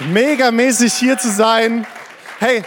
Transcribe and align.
Megamäßig 0.00 0.94
hier 0.94 1.18
zu 1.18 1.28
sein. 1.28 1.84
Hey, 2.38 2.62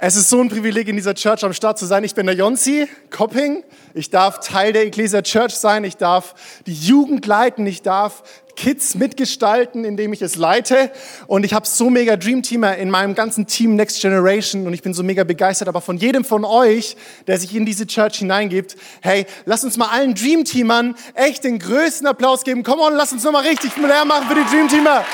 es 0.00 0.16
ist 0.16 0.30
so 0.30 0.40
ein 0.40 0.48
Privileg, 0.48 0.88
in 0.88 0.96
dieser 0.96 1.14
Church 1.14 1.44
am 1.44 1.52
Start 1.52 1.78
zu 1.78 1.84
sein. 1.84 2.02
Ich 2.02 2.14
bin 2.14 2.24
der 2.24 2.34
Jonsi 2.34 2.88
Kopping. 3.10 3.62
Ich 3.92 4.08
darf 4.08 4.40
Teil 4.40 4.72
der 4.72 4.86
Ecclesia 4.86 5.20
Church 5.20 5.52
sein. 5.52 5.84
Ich 5.84 5.98
darf 5.98 6.34
die 6.66 6.72
Jugend 6.72 7.26
leiten. 7.26 7.66
Ich 7.66 7.82
darf 7.82 8.22
Kids 8.56 8.94
mitgestalten, 8.94 9.84
indem 9.84 10.14
ich 10.14 10.22
es 10.22 10.36
leite. 10.36 10.90
Und 11.26 11.44
ich 11.44 11.52
habe 11.52 11.66
so 11.66 11.90
mega 11.90 12.16
Dreamteamer 12.16 12.74
in 12.78 12.88
meinem 12.88 13.14
ganzen 13.14 13.46
Team 13.46 13.76
Next 13.76 14.00
Generation 14.00 14.66
und 14.66 14.72
ich 14.72 14.80
bin 14.80 14.94
so 14.94 15.02
mega 15.02 15.24
begeistert. 15.24 15.68
Aber 15.68 15.82
von 15.82 15.98
jedem 15.98 16.24
von 16.24 16.46
euch, 16.46 16.96
der 17.26 17.38
sich 17.38 17.54
in 17.54 17.66
diese 17.66 17.86
Church 17.86 18.20
hineingibt, 18.20 18.76
hey, 19.02 19.26
lass 19.44 19.62
uns 19.62 19.76
mal 19.76 19.88
allen 19.88 20.14
Dreamteamern 20.14 20.94
echt 21.12 21.44
den 21.44 21.58
größten 21.58 22.06
Applaus 22.06 22.44
geben. 22.44 22.62
Komm 22.62 22.80
on, 22.80 22.94
lass 22.94 23.12
uns 23.12 23.24
nochmal 23.24 23.46
richtig 23.46 23.76
modern 23.76 24.08
machen 24.08 24.26
für 24.26 24.34
die 24.34 24.44
Dreamteamer. 24.50 25.04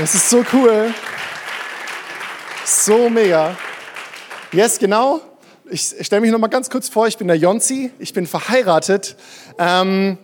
Das 0.00 0.14
ist 0.14 0.30
so 0.30 0.42
cool. 0.54 0.94
So 2.64 3.10
mega. 3.10 3.54
Yes, 4.50 4.78
genau. 4.78 5.20
Ich 5.70 5.94
stelle 6.00 6.22
mich 6.22 6.30
noch 6.30 6.38
mal 6.38 6.46
ganz 6.46 6.70
kurz 6.70 6.88
vor. 6.88 7.06
Ich 7.06 7.18
bin 7.18 7.28
der 7.28 7.36
Jonsi. 7.36 7.90
Ich 7.98 8.14
bin 8.14 8.26
verheiratet. 8.26 9.14
Ähm, 9.58 10.16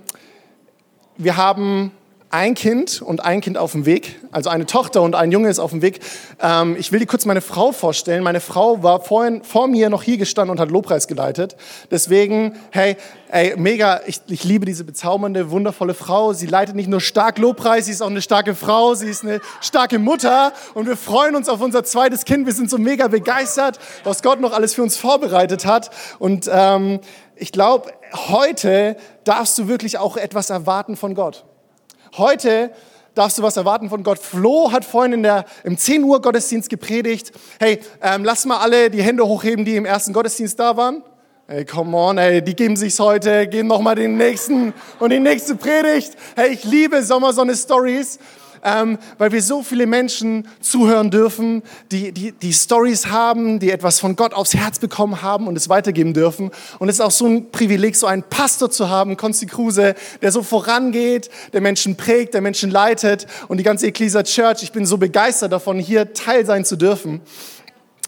wir 1.19 1.37
haben 1.37 1.93
ein 2.31 2.55
Kind 2.55 3.01
und 3.03 3.25
ein 3.25 3.41
Kind 3.41 3.57
auf 3.57 3.73
dem 3.73 3.87
Weg, 3.87 4.21
also 4.33 4.51
eine 4.51 4.67
Tochter 4.67 5.03
und 5.03 5.15
ein 5.15 5.31
Junge 5.31 5.49
ist 5.49 5.61
auf 5.61 5.71
dem 5.71 5.81
Weg. 5.81 6.01
Ähm, 6.43 6.77
ich 6.79 6.91
will 6.91 6.99
dir 6.99 7.07
kurz 7.07 7.25
meine 7.25 7.41
Frau 7.41 7.73
vorstellen. 7.73 8.23
Meine 8.23 8.41
Frau 8.41 8.83
war 8.83 9.01
vorhin 9.01 9.43
vor 9.45 9.69
mir 9.69 9.89
noch 9.91 10.03
hier 10.03 10.19
gestanden 10.19 10.51
und 10.51 10.61
hat 10.61 10.71
Lobpreis 10.71 11.07
geleitet. 11.07 11.57
Deswegen, 11.91 12.57
hey, 12.71 12.97
ey, 13.29 13.55
mega, 13.57 14.01
ich, 14.07 14.21
ich 14.27 14.45
liebe 14.45 14.67
diese 14.67 14.85
bezaubernde, 14.85 15.51
wundervolle 15.51 15.95
Frau. 15.95 16.35
Sie 16.35 16.47
leitet 16.47 16.75
nicht 16.75 16.89
nur 16.89 17.01
stark 17.01 17.39
Lobpreis, 17.39 17.87
sie 17.87 17.93
ist 17.93 18.03
auch 18.03 18.11
eine 18.11 18.23
starke 18.23 18.55
Frau, 18.55 18.95
sie 18.95 19.09
ist 19.09 19.23
eine 19.23 19.41
starke 19.61 19.99
Mutter 19.99 20.53
und 20.75 20.87
wir 20.87 20.97
freuen 20.97 21.37
uns 21.37 21.49
auf 21.49 21.61
unser 21.61 21.85
zweites 21.85 22.25
Kind. 22.25 22.45
Wir 22.45 22.55
sind 22.55 22.69
so 22.69 22.77
mega 22.77 23.09
begeistert, 23.09 23.79
was 24.05 24.23
Gott 24.23 24.41
noch 24.41 24.53
alles 24.53 24.75
für 24.75 24.83
uns 24.83 24.97
vorbereitet 24.97 25.65
hat. 25.65 25.91
Und 26.19 26.51
ähm, 26.53 27.01
ich 27.35 27.51
glaube, 27.53 27.93
heute 28.29 28.97
darfst 29.25 29.57
du 29.59 29.69
wirklich 29.69 29.97
auch 29.97 30.19
etwas 30.19 30.51
erwarten 30.51 30.97
von 30.97 31.15
Gott. 31.15 31.46
Heute 32.19 32.71
darfst 33.15 33.37
du 33.37 33.43
was 33.43 33.59
erwarten 33.59 33.91
von 33.91 34.03
Gott. 34.03 34.19
Flo 34.19 34.73
hat 34.73 34.87
vorhin 34.87 35.13
in 35.13 35.23
der, 35.23 35.45
im 35.65 35.77
10 35.77 36.03
Uhr 36.03 36.23
Gottesdienst 36.23 36.71
gepredigt. 36.71 37.31
Hey, 37.61 37.81
ähm, 38.01 38.25
lass 38.25 38.47
mal 38.47 38.59
alle 38.59 38.89
die 38.89 39.03
Hände 39.03 39.27
hochheben, 39.27 39.67
die 39.67 39.77
im 39.77 39.85
ersten 39.85 40.15
Gottesdienst 40.15 40.59
da 40.59 40.79
waren. 40.79 41.03
Hey, 41.47 41.67
come 41.67 41.95
on, 41.95 42.17
ey, 42.17 42.43
die 42.43 42.57
geben 42.57 42.75
sich's 42.77 42.99
heute, 42.99 43.47
geben 43.47 43.69
noch 43.69 43.83
mal 43.83 43.95
den 43.95 44.17
nächsten 44.17 44.73
und 44.99 45.11
die 45.11 45.21
nächste 45.21 45.57
Predigt. 45.57 46.15
Hey, 46.37 46.55
ich 46.55 46.65
liebe 46.65 47.03
Sommersonne 47.03 47.55
Stories 47.55 48.19
ähm, 48.67 48.99
weil 49.17 49.31
wir 49.31 49.41
so 49.41 49.63
viele 49.63 49.87
Menschen 49.87 50.49
zuhören 50.61 51.13
dürfen, 51.13 51.63
die, 51.93 52.11
die, 52.11 52.33
die 52.33 52.53
Stories 52.53 53.07
haben, 53.07 53.61
die 53.61 53.71
etwas 53.71 54.01
von 54.01 54.17
Gott 54.17 54.35
aufs 54.35 54.55
Herz 54.55 54.81
bekommen 54.81 55.23
haben 55.23 55.47
und 55.47 55.57
es 55.57 55.69
weitergeben 55.69 56.13
dürfen. 56.13 56.51
Und 56.81 56.89
es 56.89 56.97
ist 56.97 57.01
auch 57.01 57.13
so 57.13 57.27
ein 57.27 57.53
Privileg, 57.53 57.95
so 57.95 58.09
einen 58.09 58.25
Pastor 58.25 58.69
zu 58.69 58.91
haben, 58.91 59.17
Konsti 59.17 59.47
Kruse, 59.47 59.95
der 60.21 60.33
so 60.33 60.43
vorangeht, 60.43 61.31
der 61.53 61.61
Menschen 61.61 61.95
prägt, 61.97 62.35
der 62.35 62.41
Menschen 62.41 62.71
leitet 62.71 63.29
und 63.47 63.59
die 63.59 63.65
ganze 63.65 63.87
Ecclesia 63.87 64.25
Church. 64.25 64.65
Ich 64.65 64.73
bin 64.73 64.85
so 64.85 64.99
begeistert 64.99 65.53
davon, 65.53 65.79
hier 65.79 66.13
Teil 66.13 66.45
sein 66.45 66.65
zu 66.65 66.75
dürfen. 66.75 67.21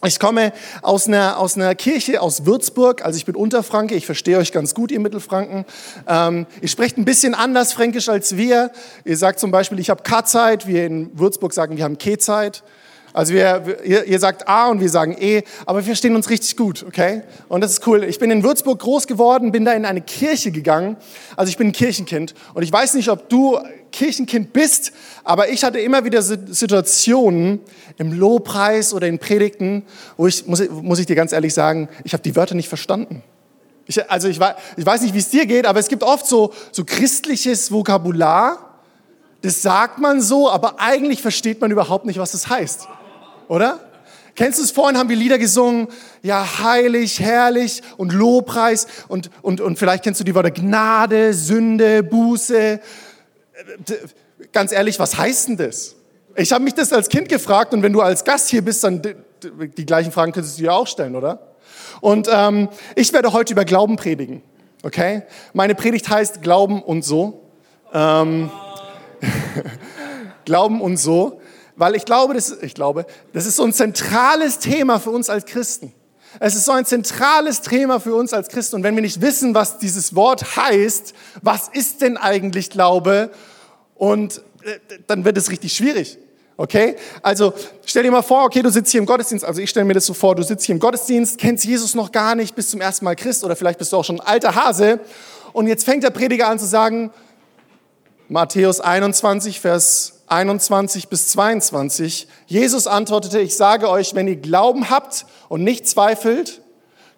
Ich 0.05 0.21
komme 0.21 0.53
aus 0.83 1.09
einer, 1.09 1.39
aus 1.39 1.57
einer 1.57 1.75
Kirche 1.75 2.23
aus 2.23 2.47
Würzburg, 2.47 3.05
also 3.05 3.17
ich 3.17 3.25
bin 3.25 3.35
Unterfranke, 3.35 3.97
ich 3.97 4.07
verstehe 4.07 4.39
euch 4.39 4.53
ganz 4.53 4.73
gut, 4.73 4.93
ihr 4.93 5.01
Mittelfranken. 5.01 5.65
Ähm, 6.07 6.47
ihr 6.61 6.69
sprecht 6.69 6.99
ein 6.99 7.05
bisschen 7.05 7.35
anders 7.35 7.73
Fränkisch 7.73 8.09
als 8.09 8.37
wir. 8.37 8.71
Ihr 9.05 9.17
sagt 9.17 9.41
zum 9.41 9.51
Beispiel, 9.51 9.81
ich 9.81 9.91
habe 9.91 10.05
K-Zeit, 10.05 10.69
wir 10.69 10.87
in 10.87 11.19
Würzburg 11.19 11.53
sagen, 11.53 11.77
wir 11.77 11.83
haben 11.83 11.99
K-Zeit. 11.99 12.63
Also 13.13 13.33
wir, 13.33 13.79
ihr, 13.85 14.05
ihr, 14.05 14.19
sagt 14.19 14.49
A 14.49 14.69
und 14.69 14.81
wir 14.81 14.91
sagen 14.91 15.17
E, 15.19 15.43
aber 15.65 15.79
wir 15.79 15.87
verstehen 15.87 16.15
uns 16.15 16.29
richtig 16.29 16.57
gut, 16.57 16.85
okay? 16.87 17.23
Und 17.49 17.63
das 17.63 17.73
ist 17.73 17.87
cool. 17.87 18.05
Ich 18.05 18.19
bin 18.19 18.31
in 18.31 18.43
Würzburg 18.43 18.79
groß 18.81 19.07
geworden, 19.07 19.51
bin 19.51 19.65
da 19.65 19.73
in 19.73 19.85
eine 19.85 20.03
Kirche 20.03 20.51
gegangen. 20.51 20.97
Also 21.37 21.51
ich 21.51 21.57
bin 21.57 21.69
ein 21.69 21.73
Kirchenkind. 21.73 22.35
Und 22.55 22.63
ich 22.63 22.73
weiß 22.73 22.95
nicht, 22.95 23.09
ob 23.09 23.29
du 23.29 23.59
Kirchenkind 23.93 24.53
bist, 24.53 24.93
aber 25.25 25.49
ich 25.49 25.65
hatte 25.65 25.81
immer 25.81 26.05
wieder 26.05 26.21
Situationen 26.21 27.61
im 27.97 28.13
Lobpreis 28.13 28.93
oder 28.93 29.07
in 29.07 29.19
Predigten, 29.19 29.85
wo 30.19 30.27
ich, 30.27 30.47
muss, 30.47 30.63
muss 30.69 30.99
ich 30.99 31.07
dir 31.07 31.17
ganz 31.17 31.33
ehrlich 31.33 31.55
sagen, 31.55 31.89
ich 32.05 32.13
habe 32.13 32.23
die 32.23 32.37
Wörter 32.37 32.55
nicht 32.55 32.69
verstanden. 32.69 33.23
Ich, 33.87 34.11
also 34.11 34.29
ich, 34.29 34.39
ich 34.77 34.87
weiß 34.87 35.01
nicht, 35.01 35.15
wie 35.15 35.19
es 35.19 35.31
dir 35.31 35.47
geht, 35.47 35.65
aber 35.65 35.81
es 35.81 35.89
gibt 35.89 36.03
oft 36.03 36.27
so, 36.27 36.53
so 36.73 36.85
christliches 36.85 37.73
Vokabular, 37.73 38.81
das 39.41 39.63
sagt 39.63 39.99
man 39.99 40.21
so, 40.21 40.51
aber 40.51 40.79
eigentlich 40.79 41.23
versteht 41.23 41.61
man 41.61 41.71
überhaupt 41.71 42.05
nicht, 42.05 42.19
was 42.19 42.33
das 42.33 42.51
heißt 42.51 42.89
oder? 43.49 43.81
Kennst 44.39 44.61
du 44.61 44.63
es? 44.63 44.71
Vorhin 44.71 44.97
haben 44.97 45.09
wir 45.09 45.17
Lieder 45.17 45.37
gesungen, 45.37 45.89
ja, 46.23 46.63
heilig, 46.63 47.19
herrlich 47.19 47.83
und 47.97 48.13
Lobpreis 48.13 48.87
und, 49.09 49.31
und, 49.43 49.61
und 49.61 49.81
vielleicht 49.81 50.05
kennst 50.05 50.21
du 50.21 50.25
die 50.25 50.33
Worte 50.33 50.53
Gnade, 50.53 51.35
Sünde, 51.35 52.05
Buße. 52.05 52.79
Ganz 54.53 54.71
ehrlich, 54.71 55.01
was 55.01 55.19
heißt 55.19 55.49
denn 55.49 55.57
das? 55.57 55.97
Ich 56.37 56.53
habe 56.53 56.63
mich 56.63 56.75
das 56.75 56.93
als 56.93 57.09
Kind 57.09 57.29
gefragt 57.29 57.75
und 57.75 57.83
wenn 57.83 57.93
du 57.93 58.01
als 58.01 58.23
Gast 58.23 58.49
hier 58.49 58.63
bist, 58.63 58.85
dann 58.85 59.03
die 59.43 59.87
gleichen 59.87 60.13
Fragen 60.13 60.31
könntest 60.31 60.57
du 60.57 60.63
dir 60.63 60.73
auch 60.73 60.87
stellen, 60.87 61.17
oder? 61.17 61.41
Und 62.01 62.29
ähm, 62.33 62.69
ich 62.95 63.13
werde 63.13 63.33
heute 63.33 63.55
über 63.55 63.65
Glauben 63.65 63.97
predigen, 63.97 64.43
okay? 64.85 65.23
Meine 65.53 65.75
Predigt 65.75 66.09
heißt 66.09 66.43
Glauben 66.43 66.81
und 66.81 67.05
so. 67.05 67.43
Ähm, 67.93 68.53
Glauben 70.45 70.81
und 70.81 70.97
so 70.97 71.41
weil 71.79 71.95
ich 71.95 72.05
glaube, 72.05 72.35
das, 72.35 72.51
ich 72.61 72.75
glaube, 72.75 73.07
das 73.33 73.47
ist 73.47 73.57
so 73.57 73.63
ein 73.63 73.73
zentrales 73.73 74.59
Thema 74.59 74.99
für 74.99 75.11
uns 75.11 75.31
als 75.31 75.47
Christen. 75.47 75.95
Es 76.41 76.55
ist 76.55 76.65
so 76.65 76.73
ein 76.73 76.85
zentrales 76.85 77.63
Thema 77.63 78.01
für 78.01 78.15
uns 78.15 78.33
als 78.33 78.49
Christen. 78.49 78.77
Und 78.77 78.83
wenn 78.83 78.95
wir 78.97 79.03
nicht 79.03 79.23
wissen, 79.23 79.55
was 79.55 79.79
dieses 79.79 80.15
Wort 80.15 80.57
heißt, 80.57 81.15
was 81.41 81.69
ist 81.69 82.03
denn 82.03 82.17
eigentlich 82.17 82.69
Glaube? 82.69 83.31
Und 83.95 84.43
äh, 84.65 84.79
dann 85.07 85.25
wird 85.25 85.39
es 85.39 85.51
richtig 85.51 85.73
schwierig. 85.73 86.19
Okay? 86.57 86.97
Also 87.23 87.55
stell 87.87 88.03
dir 88.03 88.11
mal 88.11 88.23
vor, 88.23 88.45
okay, 88.45 88.61
du 88.61 88.71
sitzt 88.71 88.91
hier 88.91 89.01
im 89.01 89.07
Gottesdienst, 89.07 89.45
also 89.45 89.63
ich 89.63 89.71
stelle 89.71 89.87
mir 89.87 89.95
das 89.95 90.07
so 90.07 90.15
vor, 90.15 90.35
du 90.35 90.43
sitzt 90.43 90.67
hier 90.67 90.75
im 90.75 90.81
Gottesdienst, 90.81 91.39
kennst 91.39 91.65
Jesus 91.65 91.95
noch 91.95 92.11
gar 92.11 92.35
nicht, 92.35 92.57
bist 92.57 92.71
zum 92.71 92.81
ersten 92.81 93.05
Mal 93.05 93.15
Christ 93.15 93.45
oder 93.45 93.55
vielleicht 93.55 93.79
bist 93.79 93.93
du 93.93 93.97
auch 93.97 94.05
schon 94.05 94.21
ein 94.21 94.27
alter 94.27 94.57
Hase 94.57 94.99
und 95.53 95.69
jetzt 95.69 95.85
fängt 95.85 96.03
der 96.03 96.11
Prediger 96.11 96.49
an 96.49 96.59
zu 96.59 96.67
sagen, 96.67 97.13
Matthäus 98.29 98.81
21, 98.81 99.61
Vers 99.61 100.18
21 100.29 101.09
bis 101.09 101.29
22. 101.29 102.29
Jesus 102.47 102.87
antwortete, 102.87 103.41
ich 103.41 103.57
sage 103.57 103.89
euch, 103.89 104.15
wenn 104.15 104.29
ihr 104.29 104.37
Glauben 104.37 104.91
habt 104.91 105.27
und 105.49 105.65
nicht 105.65 105.89
zweifelt, 105.89 106.61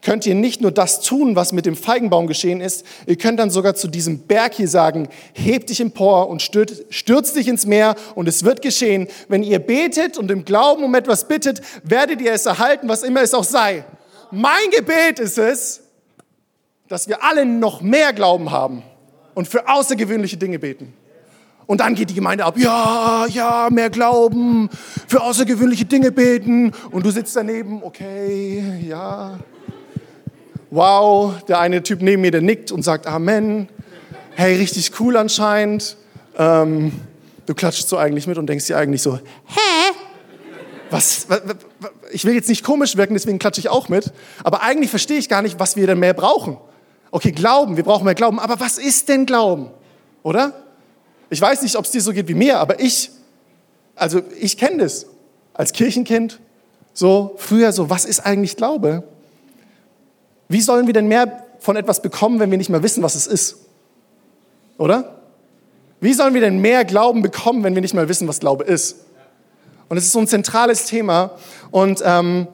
könnt 0.02 0.26
ihr 0.26 0.34
nicht 0.34 0.60
nur 0.60 0.70
das 0.70 1.00
tun, 1.00 1.36
was 1.36 1.52
mit 1.52 1.66
dem 1.66 1.76
Feigenbaum 1.76 2.26
geschehen 2.26 2.60
ist, 2.60 2.84
ihr 3.06 3.16
könnt 3.16 3.38
dann 3.38 3.50
sogar 3.50 3.74
zu 3.74 3.88
diesem 3.88 4.20
Berg 4.20 4.54
hier 4.54 4.68
sagen, 4.68 5.08
heb 5.34 5.66
dich 5.66 5.80
empor 5.80 6.28
und 6.28 6.42
stürzt, 6.42 6.84
stürzt 6.90 7.36
dich 7.36 7.48
ins 7.48 7.66
Meer 7.66 7.96
und 8.14 8.28
es 8.28 8.44
wird 8.44 8.62
geschehen. 8.62 9.08
Wenn 9.28 9.42
ihr 9.42 9.58
betet 9.58 10.16
und 10.16 10.30
im 10.30 10.44
Glauben 10.44 10.84
um 10.84 10.94
etwas 10.94 11.28
bittet, 11.28 11.60
werdet 11.82 12.20
ihr 12.20 12.32
es 12.32 12.46
erhalten, 12.46 12.88
was 12.88 13.02
immer 13.02 13.22
es 13.22 13.34
auch 13.34 13.44
sei. 13.44 13.84
Mein 14.30 14.70
Gebet 14.70 15.18
ist 15.18 15.38
es, 15.38 15.82
dass 16.88 17.08
wir 17.08 17.22
alle 17.22 17.44
noch 17.44 17.82
mehr 17.82 18.12
Glauben 18.12 18.50
haben 18.50 18.82
und 19.34 19.48
für 19.48 19.68
außergewöhnliche 19.68 20.36
Dinge 20.36 20.58
beten. 20.58 20.94
Und 21.70 21.82
dann 21.82 21.94
geht 21.94 22.10
die 22.10 22.14
Gemeinde 22.14 22.44
ab, 22.44 22.58
ja, 22.58 23.26
ja, 23.28 23.68
mehr 23.70 23.90
Glauben, 23.90 24.68
für 25.06 25.22
außergewöhnliche 25.22 25.84
Dinge 25.84 26.10
beten. 26.10 26.72
Und 26.90 27.06
du 27.06 27.12
sitzt 27.12 27.36
daneben, 27.36 27.84
okay, 27.84 28.82
ja. 28.88 29.38
Wow, 30.70 31.40
der 31.44 31.60
eine 31.60 31.84
Typ 31.84 32.02
neben 32.02 32.22
mir, 32.22 32.32
der 32.32 32.40
nickt 32.40 32.72
und 32.72 32.82
sagt 32.82 33.06
Amen. 33.06 33.68
Hey, 34.34 34.56
richtig 34.56 34.98
cool 34.98 35.16
anscheinend. 35.16 35.96
Ähm, 36.36 36.90
du 37.46 37.54
klatschst 37.54 37.88
so 37.88 37.96
eigentlich 37.96 38.26
mit 38.26 38.36
und 38.36 38.48
denkst 38.48 38.66
dir 38.66 38.76
eigentlich 38.76 39.02
so, 39.02 39.18
hä? 39.18 39.94
Was, 40.90 41.28
was, 41.28 41.40
ich 42.10 42.24
will 42.24 42.34
jetzt 42.34 42.48
nicht 42.48 42.64
komisch 42.64 42.96
wirken, 42.96 43.14
deswegen 43.14 43.38
klatsche 43.38 43.60
ich 43.60 43.68
auch 43.68 43.88
mit. 43.88 44.12
Aber 44.42 44.64
eigentlich 44.64 44.90
verstehe 44.90 45.18
ich 45.18 45.28
gar 45.28 45.40
nicht, 45.40 45.60
was 45.60 45.76
wir 45.76 45.86
denn 45.86 46.00
mehr 46.00 46.14
brauchen. 46.14 46.56
Okay, 47.12 47.30
Glauben, 47.30 47.76
wir 47.76 47.84
brauchen 47.84 48.06
mehr 48.06 48.16
Glauben. 48.16 48.40
Aber 48.40 48.58
was 48.58 48.76
ist 48.76 49.08
denn 49.08 49.24
Glauben? 49.24 49.70
Oder? 50.24 50.59
Ich 51.30 51.40
weiß 51.40 51.62
nicht, 51.62 51.76
ob 51.76 51.84
es 51.84 51.92
dir 51.92 52.00
so 52.00 52.12
geht 52.12 52.26
wie 52.28 52.34
mir, 52.34 52.58
aber 52.58 52.80
ich, 52.80 53.10
also 53.94 54.20
ich 54.38 54.56
kenne 54.58 54.78
das 54.78 55.06
als 55.54 55.72
Kirchenkind, 55.72 56.40
so 56.92 57.34
früher 57.36 57.72
so, 57.72 57.88
was 57.88 58.04
ist 58.04 58.20
eigentlich 58.20 58.56
Glaube? 58.56 59.04
Wie 60.48 60.60
sollen 60.60 60.86
wir 60.86 60.92
denn 60.92 61.06
mehr 61.06 61.44
von 61.60 61.76
etwas 61.76 62.02
bekommen, 62.02 62.40
wenn 62.40 62.50
wir 62.50 62.58
nicht 62.58 62.70
mehr 62.70 62.82
wissen, 62.82 63.02
was 63.04 63.14
es 63.14 63.28
ist? 63.28 63.56
Oder? 64.76 65.20
Wie 66.00 66.12
sollen 66.14 66.34
wir 66.34 66.40
denn 66.40 66.58
mehr 66.58 66.84
Glauben 66.84 67.22
bekommen, 67.22 67.62
wenn 67.62 67.74
wir 67.74 67.82
nicht 67.82 67.94
mehr 67.94 68.08
wissen, 68.08 68.26
was 68.26 68.40
Glaube 68.40 68.64
ist? 68.64 68.96
Und 69.88 69.96
es 69.96 70.04
ist 70.06 70.12
so 70.12 70.18
ein 70.18 70.26
zentrales 70.26 70.86
Thema 70.86 71.32
und 71.70 72.02
ähm, 72.04 72.48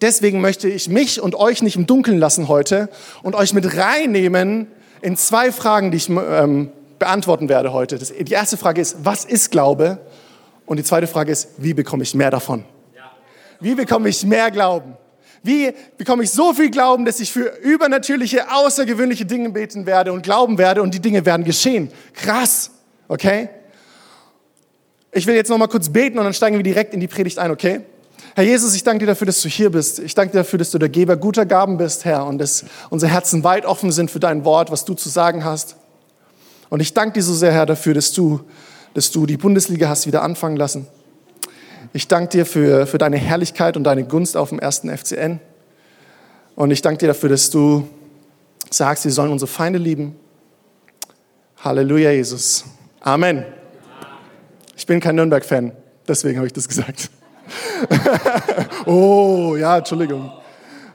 deswegen 0.00 0.40
möchte 0.40 0.68
ich 0.68 0.88
mich 0.88 1.20
und 1.20 1.34
euch 1.34 1.62
nicht 1.62 1.76
im 1.76 1.86
Dunkeln 1.86 2.18
lassen 2.18 2.48
heute 2.48 2.88
und 3.22 3.34
euch 3.34 3.52
mit 3.52 3.76
reinnehmen 3.76 4.68
in 5.02 5.16
zwei 5.16 5.52
Fragen, 5.52 5.90
die 5.90 5.96
ich 5.96 6.08
ähm, 6.08 6.70
beantworten 6.98 7.48
werde 7.48 7.72
heute. 7.72 7.98
Das, 7.98 8.12
die 8.12 8.32
erste 8.32 8.56
Frage 8.56 8.80
ist, 8.80 8.96
was 9.04 9.24
ist 9.24 9.50
Glaube? 9.50 9.98
Und 10.66 10.78
die 10.78 10.84
zweite 10.84 11.06
Frage 11.06 11.32
ist, 11.32 11.48
wie 11.58 11.74
bekomme 11.74 12.02
ich 12.02 12.14
mehr 12.14 12.30
davon? 12.30 12.64
Wie 13.60 13.74
bekomme 13.74 14.08
ich 14.08 14.24
mehr 14.24 14.50
Glauben? 14.50 14.96
Wie 15.42 15.72
bekomme 15.96 16.24
ich 16.24 16.30
so 16.30 16.52
viel 16.52 16.70
Glauben, 16.70 17.04
dass 17.04 17.20
ich 17.20 17.32
für 17.32 17.56
übernatürliche, 17.62 18.50
außergewöhnliche 18.50 19.24
Dinge 19.24 19.50
beten 19.50 19.86
werde 19.86 20.12
und 20.12 20.22
glauben 20.22 20.58
werde 20.58 20.82
und 20.82 20.92
die 20.92 21.00
Dinge 21.00 21.24
werden 21.24 21.44
geschehen? 21.44 21.90
Krass, 22.14 22.70
okay? 23.06 23.48
Ich 25.12 25.26
will 25.26 25.36
jetzt 25.36 25.48
noch 25.48 25.56
mal 25.56 25.68
kurz 25.68 25.88
beten 25.88 26.18
und 26.18 26.24
dann 26.24 26.34
steigen 26.34 26.56
wir 26.56 26.64
direkt 26.64 26.92
in 26.94 27.00
die 27.00 27.06
Predigt 27.06 27.38
ein, 27.38 27.50
okay? 27.50 27.82
Herr 28.34 28.44
Jesus, 28.44 28.74
ich 28.74 28.82
danke 28.82 29.00
dir 29.00 29.06
dafür, 29.06 29.26
dass 29.26 29.40
du 29.40 29.48
hier 29.48 29.70
bist. 29.70 29.98
Ich 30.00 30.14
danke 30.14 30.32
dir 30.32 30.38
dafür, 30.38 30.58
dass 30.58 30.70
du 30.70 30.78
der 30.78 30.88
Geber 30.88 31.16
guter 31.16 31.46
Gaben 31.46 31.78
bist, 31.78 32.04
Herr, 32.04 32.26
und 32.26 32.38
dass 32.38 32.64
unsere 32.90 33.10
Herzen 33.12 33.44
weit 33.44 33.64
offen 33.64 33.92
sind 33.92 34.10
für 34.10 34.20
dein 34.20 34.44
Wort, 34.44 34.70
was 34.70 34.84
du 34.84 34.94
zu 34.94 35.08
sagen 35.08 35.44
hast. 35.44 35.76
Und 36.68 36.80
ich 36.80 36.94
danke 36.94 37.14
dir 37.14 37.22
so 37.22 37.34
sehr, 37.34 37.52
Herr, 37.52 37.66
dafür, 37.66 37.94
dass 37.94 38.12
du, 38.12 38.40
dass 38.94 39.10
du 39.10 39.26
die 39.26 39.36
Bundesliga 39.36 39.88
hast 39.88 40.06
wieder 40.06 40.22
anfangen 40.22 40.56
lassen. 40.56 40.86
Ich 41.92 42.08
danke 42.08 42.30
dir 42.30 42.46
für, 42.46 42.86
für 42.86 42.98
deine 42.98 43.16
Herrlichkeit 43.16 43.76
und 43.76 43.84
deine 43.84 44.04
Gunst 44.04 44.36
auf 44.36 44.50
dem 44.50 44.58
ersten 44.58 44.94
FCN. 44.94 45.40
Und 46.54 46.70
ich 46.70 46.82
danke 46.82 46.98
dir 46.98 47.08
dafür, 47.08 47.28
dass 47.28 47.50
du 47.50 47.88
sagst, 48.70 49.04
wir 49.04 49.12
sollen 49.12 49.30
unsere 49.30 49.50
Feinde 49.50 49.78
lieben. 49.78 50.16
Halleluja, 51.62 52.10
Jesus. 52.10 52.64
Amen. 53.00 53.44
Ich 54.76 54.86
bin 54.86 55.00
kein 55.00 55.14
Nürnberg-Fan, 55.14 55.72
deswegen 56.06 56.38
habe 56.38 56.46
ich 56.46 56.52
das 56.52 56.68
gesagt. 56.68 57.10
oh, 58.86 59.56
ja, 59.56 59.78
Entschuldigung. 59.78 60.32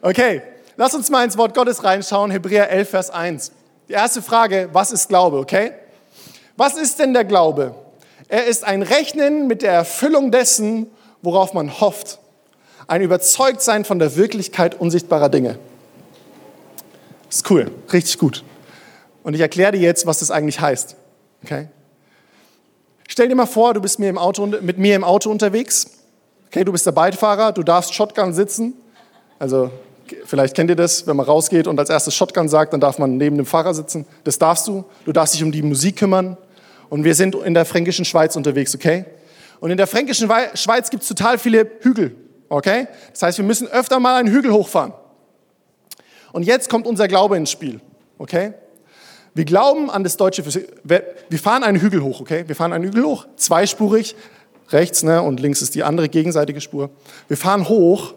Okay, 0.01 0.41
lass 0.77 0.93
uns 0.93 1.09
mal 1.09 1.23
ins 1.23 1.37
Wort 1.37 1.55
Gottes 1.55 1.83
reinschauen, 1.83 2.31
Hebräer 2.31 2.69
11, 2.69 2.89
Vers 2.89 3.09
1. 3.09 3.51
Die 3.91 3.95
erste 3.95 4.21
Frage, 4.21 4.69
was 4.71 4.93
ist 4.93 5.09
Glaube, 5.09 5.37
okay? 5.37 5.73
Was 6.55 6.77
ist 6.77 6.99
denn 6.99 7.13
der 7.13 7.25
Glaube? 7.25 7.75
Er 8.29 8.45
ist 8.45 8.63
ein 8.63 8.83
Rechnen 8.83 9.47
mit 9.47 9.63
der 9.63 9.73
Erfüllung 9.73 10.31
dessen, 10.31 10.87
worauf 11.21 11.53
man 11.53 11.81
hofft. 11.81 12.19
Ein 12.87 13.01
Überzeugtsein 13.01 13.83
von 13.83 13.99
der 13.99 14.15
Wirklichkeit 14.15 14.79
unsichtbarer 14.79 15.27
Dinge. 15.27 15.59
Ist 17.29 17.51
cool, 17.51 17.69
richtig 17.91 18.17
gut. 18.17 18.45
Und 19.23 19.33
ich 19.33 19.41
erkläre 19.41 19.73
dir 19.73 19.81
jetzt, 19.81 20.05
was 20.05 20.19
das 20.19 20.31
eigentlich 20.31 20.61
heißt. 20.61 20.95
Okay? 21.43 21.67
Stell 23.09 23.27
dir 23.27 23.35
mal 23.35 23.45
vor, 23.45 23.73
du 23.73 23.81
bist 23.81 23.99
mit 23.99 24.77
mir 24.77 24.95
im 24.95 25.03
Auto 25.03 25.29
unterwegs 25.29 25.87
Okay, 26.47 26.63
du 26.63 26.71
bist 26.71 26.85
der 26.85 26.93
Beifahrer, 26.93 27.51
du 27.51 27.61
darfst 27.61 27.93
Shotgun 27.93 28.31
sitzen. 28.31 28.73
Also 29.37 29.69
vielleicht 30.25 30.55
kennt 30.55 30.69
ihr 30.69 30.75
das, 30.75 31.07
wenn 31.07 31.15
man 31.15 31.25
rausgeht 31.25 31.67
und 31.67 31.79
als 31.79 31.89
erstes 31.89 32.15
Shotgun 32.15 32.49
sagt, 32.49 32.73
dann 32.73 32.79
darf 32.79 32.97
man 32.99 33.17
neben 33.17 33.37
dem 33.37 33.45
Fahrer 33.45 33.73
sitzen. 33.73 34.05
Das 34.23 34.37
darfst 34.39 34.67
du. 34.67 34.85
Du 35.05 35.11
darfst 35.11 35.33
dich 35.33 35.43
um 35.43 35.51
die 35.51 35.61
Musik 35.61 35.97
kümmern. 35.97 36.37
Und 36.89 37.03
wir 37.03 37.15
sind 37.15 37.35
in 37.35 37.53
der 37.53 37.65
fränkischen 37.65 38.03
Schweiz 38.03 38.35
unterwegs, 38.35 38.75
okay? 38.75 39.05
Und 39.61 39.71
in 39.71 39.77
der 39.77 39.87
fränkischen 39.87 40.29
Schweiz 40.55 40.89
gibt 40.89 41.03
es 41.03 41.09
total 41.09 41.37
viele 41.37 41.69
Hügel, 41.79 42.15
okay? 42.49 42.87
Das 43.11 43.21
heißt, 43.21 43.37
wir 43.37 43.45
müssen 43.45 43.67
öfter 43.67 43.99
mal 43.99 44.19
einen 44.19 44.29
Hügel 44.29 44.51
hochfahren. 44.51 44.93
Und 46.33 46.43
jetzt 46.43 46.69
kommt 46.69 46.87
unser 46.87 47.07
Glaube 47.07 47.37
ins 47.37 47.49
Spiel, 47.51 47.79
okay? 48.17 48.53
Wir 49.33 49.45
glauben 49.45 49.89
an 49.89 50.03
das 50.03 50.17
deutsche, 50.17 50.43
wir 50.83 51.39
fahren 51.39 51.63
einen 51.63 51.79
Hügel 51.79 52.03
hoch, 52.03 52.19
okay? 52.19 52.43
Wir 52.47 52.55
fahren 52.55 52.73
einen 52.73 52.83
Hügel 52.83 53.05
hoch, 53.05 53.25
zweispurig, 53.37 54.15
rechts 54.69 55.03
ne, 55.03 55.21
und 55.21 55.39
links 55.39 55.61
ist 55.61 55.75
die 55.75 55.83
andere 55.83 56.09
gegenseitige 56.09 56.59
Spur. 56.59 56.89
Wir 57.27 57.37
fahren 57.37 57.69
hoch 57.69 58.15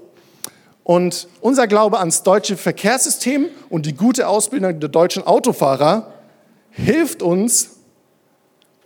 und 0.84 1.28
unser 1.40 1.66
Glaube 1.66 1.98
ans 1.98 2.22
deutsche 2.22 2.58
Verkehrssystem 2.58 3.48
und 3.70 3.86
die 3.86 3.94
gute 3.94 4.28
Ausbildung 4.28 4.78
der 4.78 4.90
deutschen 4.90 5.26
Autofahrer 5.26 6.12
hilft 6.70 7.22
uns, 7.22 7.70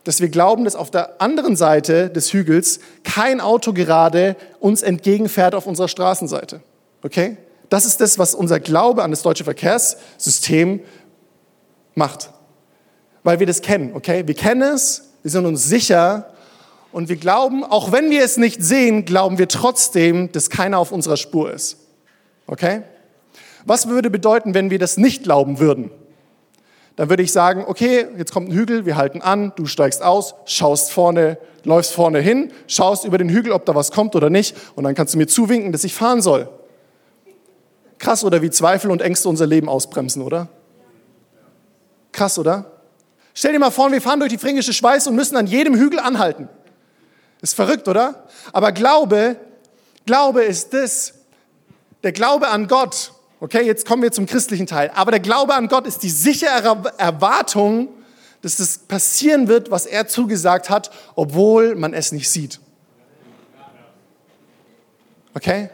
dass 0.05 0.21
wir 0.21 0.29
glauben, 0.29 0.65
dass 0.65 0.77
auf 0.77 0.91
der 0.91 1.21
anderen 1.21 1.57
Seite 1.57 2.09
des 2.09 2.33
Hügels 2.33 2.79
kein 3.03 3.41
Auto 3.41 3.73
gerade 3.73 4.37
uns 4.61 4.83
entgegenfährt 4.83 5.57
auf 5.57 5.67
unserer 5.67 5.89
Straßenseite. 5.89 6.63
Okay? 7.03 7.37
Das 7.69 7.85
ist 7.85 8.01
das, 8.01 8.19
was 8.19 8.35
unser 8.35 8.61
Glaube 8.61 9.03
an 9.03 9.11
das 9.11 9.23
deutsche 9.23 9.45
Verkehrssystem 9.45 10.81
macht. 11.95 12.31
Weil 13.25 13.41
wir 13.41 13.47
das 13.47 13.61
kennen, 13.61 13.91
okay? 13.95 14.27
Wir 14.27 14.35
kennen 14.35 14.63
es, 14.63 15.11
wir 15.23 15.31
sind 15.31 15.45
uns 15.45 15.65
sicher 15.65 16.31
und 16.93 17.09
wir 17.09 17.17
glauben, 17.17 17.65
auch 17.65 17.93
wenn 17.93 18.09
wir 18.11 18.25
es 18.25 18.37
nicht 18.37 18.63
sehen, 18.63 19.05
glauben 19.05 19.37
wir 19.37 19.49
trotzdem, 19.49 20.31
dass 20.33 20.49
keiner 20.49 20.79
auf 20.79 20.93
unserer 20.93 21.17
Spur 21.17 21.53
ist. 21.53 21.77
Okay? 22.49 22.83
Was 23.65 23.89
würde 23.89 24.11
bedeuten, 24.11 24.55
wenn 24.55 24.71
wir 24.71 24.79
das 24.79 24.97
nicht 24.97 25.23
glauben 25.23 25.61
würden? 25.61 25.91
Dann 26.97 27.11
würde 27.11 27.23
ich 27.23 27.31
sagen, 27.31 27.65
okay, 27.69 28.07
jetzt 28.17 28.33
kommt 28.33 28.49
ein 28.49 28.53
Hügel, 28.53 28.85
wir 28.87 28.97
halten 28.97 29.23
an, 29.23 29.53
du 29.55 29.67
steigst 29.67 30.03
aus, 30.03 30.35
schaust 30.47 30.91
vorne, 30.91 31.39
läufst 31.63 31.93
vorne 31.93 32.19
hin, 32.19 32.51
schaust 32.67 33.05
über 33.05 33.19
den 33.19 33.29
Hügel, 33.29 33.53
ob 33.53 33.67
da 33.67 33.75
was 33.77 33.93
kommt 33.93 34.17
oder 34.17 34.31
nicht, 34.31 34.57
und 34.75 34.83
dann 34.83 34.97
kannst 34.97 35.15
du 35.15 35.19
mir 35.19 35.29
zuwinken, 35.29 35.71
dass 35.71 35.85
ich 35.85 35.95
fahren 35.95 36.23
soll. 36.23 36.49
Krass, 37.99 38.25
oder 38.25 38.43
wie 38.43 38.51
Zweifel 38.51 38.91
und 38.91 39.03
Ängste 39.03 39.29
unser 39.29 39.47
Leben 39.47 39.69
ausbremsen, 39.69 40.23
oder? 40.23 40.49
Krass, 42.11 42.39
oder? 42.39 42.73
Stell 43.33 43.53
dir 43.53 43.61
mal 43.61 43.71
vor, 43.71 43.93
wir 43.93 44.03
fahren 44.03 44.19
durch 44.19 44.33
die 44.33 44.39
fränkische 44.39 44.73
Schweiz 44.73 45.07
und 45.07 45.15
müssen 45.15 45.37
an 45.37 45.47
jedem 45.47 45.77
Hügel 45.77 46.01
anhalten. 46.01 46.49
Ist 47.43 47.55
verrückt, 47.55 47.87
oder? 47.87 48.25
Aber 48.53 48.73
Glaube, 48.73 49.37
Glaube 50.07 50.43
ist 50.43 50.75
das, 50.75 51.18
der 52.03 52.13
Glaube 52.13 52.49
an 52.49 52.69
Gott. 52.69 53.13
Okay, 53.41 53.63
jetzt 53.63 53.87
kommen 53.87 54.03
wir 54.03 54.13
zum 54.13 54.27
christlichen 54.27 54.67
Teil. 54.67 54.91
Aber 54.95 55.11
der 55.11 55.21
Glaube 55.21 55.55
an 55.55 55.69
Gott 55.69 55.87
ist 55.87 56.03
die 56.03 56.11
sichere 56.11 56.93
Erwartung, 56.99 57.89
dass 58.43 58.57
das 58.57 58.79
passieren 58.79 59.49
wird, 59.49 59.71
was 59.71 59.87
er 59.87 60.09
zugesagt 60.09 60.71
hat, 60.71 60.91
obwohl 61.15 61.75
man 61.75 61.95
es 61.95 62.13
nicht 62.13 62.31
sieht. 62.31 62.61
Okay? 65.35 65.71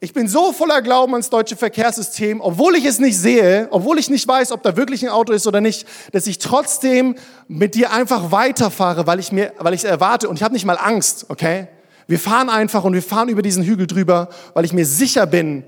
Ich 0.00 0.12
bin 0.12 0.28
so 0.28 0.52
voller 0.52 0.82
Glauben 0.82 1.14
ans 1.14 1.30
deutsche 1.30 1.56
Verkehrssystem, 1.56 2.40
obwohl 2.40 2.76
ich 2.76 2.84
es 2.84 2.98
nicht 2.98 3.16
sehe, 3.16 3.68
obwohl 3.70 3.98
ich 3.98 4.10
nicht 4.10 4.28
weiß, 4.28 4.52
ob 4.52 4.62
da 4.62 4.76
wirklich 4.76 5.02
ein 5.02 5.08
Auto 5.08 5.32
ist 5.32 5.46
oder 5.46 5.62
nicht, 5.62 5.86
dass 6.12 6.26
ich 6.26 6.38
trotzdem 6.38 7.14
mit 7.48 7.74
dir 7.74 7.90
einfach 7.90 8.30
weiterfahre, 8.30 9.06
weil 9.06 9.18
ich 9.18 9.32
mir, 9.32 9.54
weil 9.58 9.72
ich 9.72 9.82
es 9.82 9.90
erwarte 9.90 10.28
und 10.28 10.36
ich 10.36 10.42
habe 10.42 10.52
nicht 10.52 10.66
mal 10.66 10.76
Angst, 10.76 11.26
okay? 11.30 11.68
Wir 12.06 12.18
fahren 12.18 12.50
einfach 12.50 12.84
und 12.84 12.92
wir 12.92 13.02
fahren 13.02 13.28
über 13.28 13.42
diesen 13.42 13.64
Hügel 13.64 13.86
drüber, 13.86 14.28
weil 14.52 14.64
ich 14.64 14.72
mir 14.72 14.86
sicher 14.86 15.26
bin, 15.26 15.64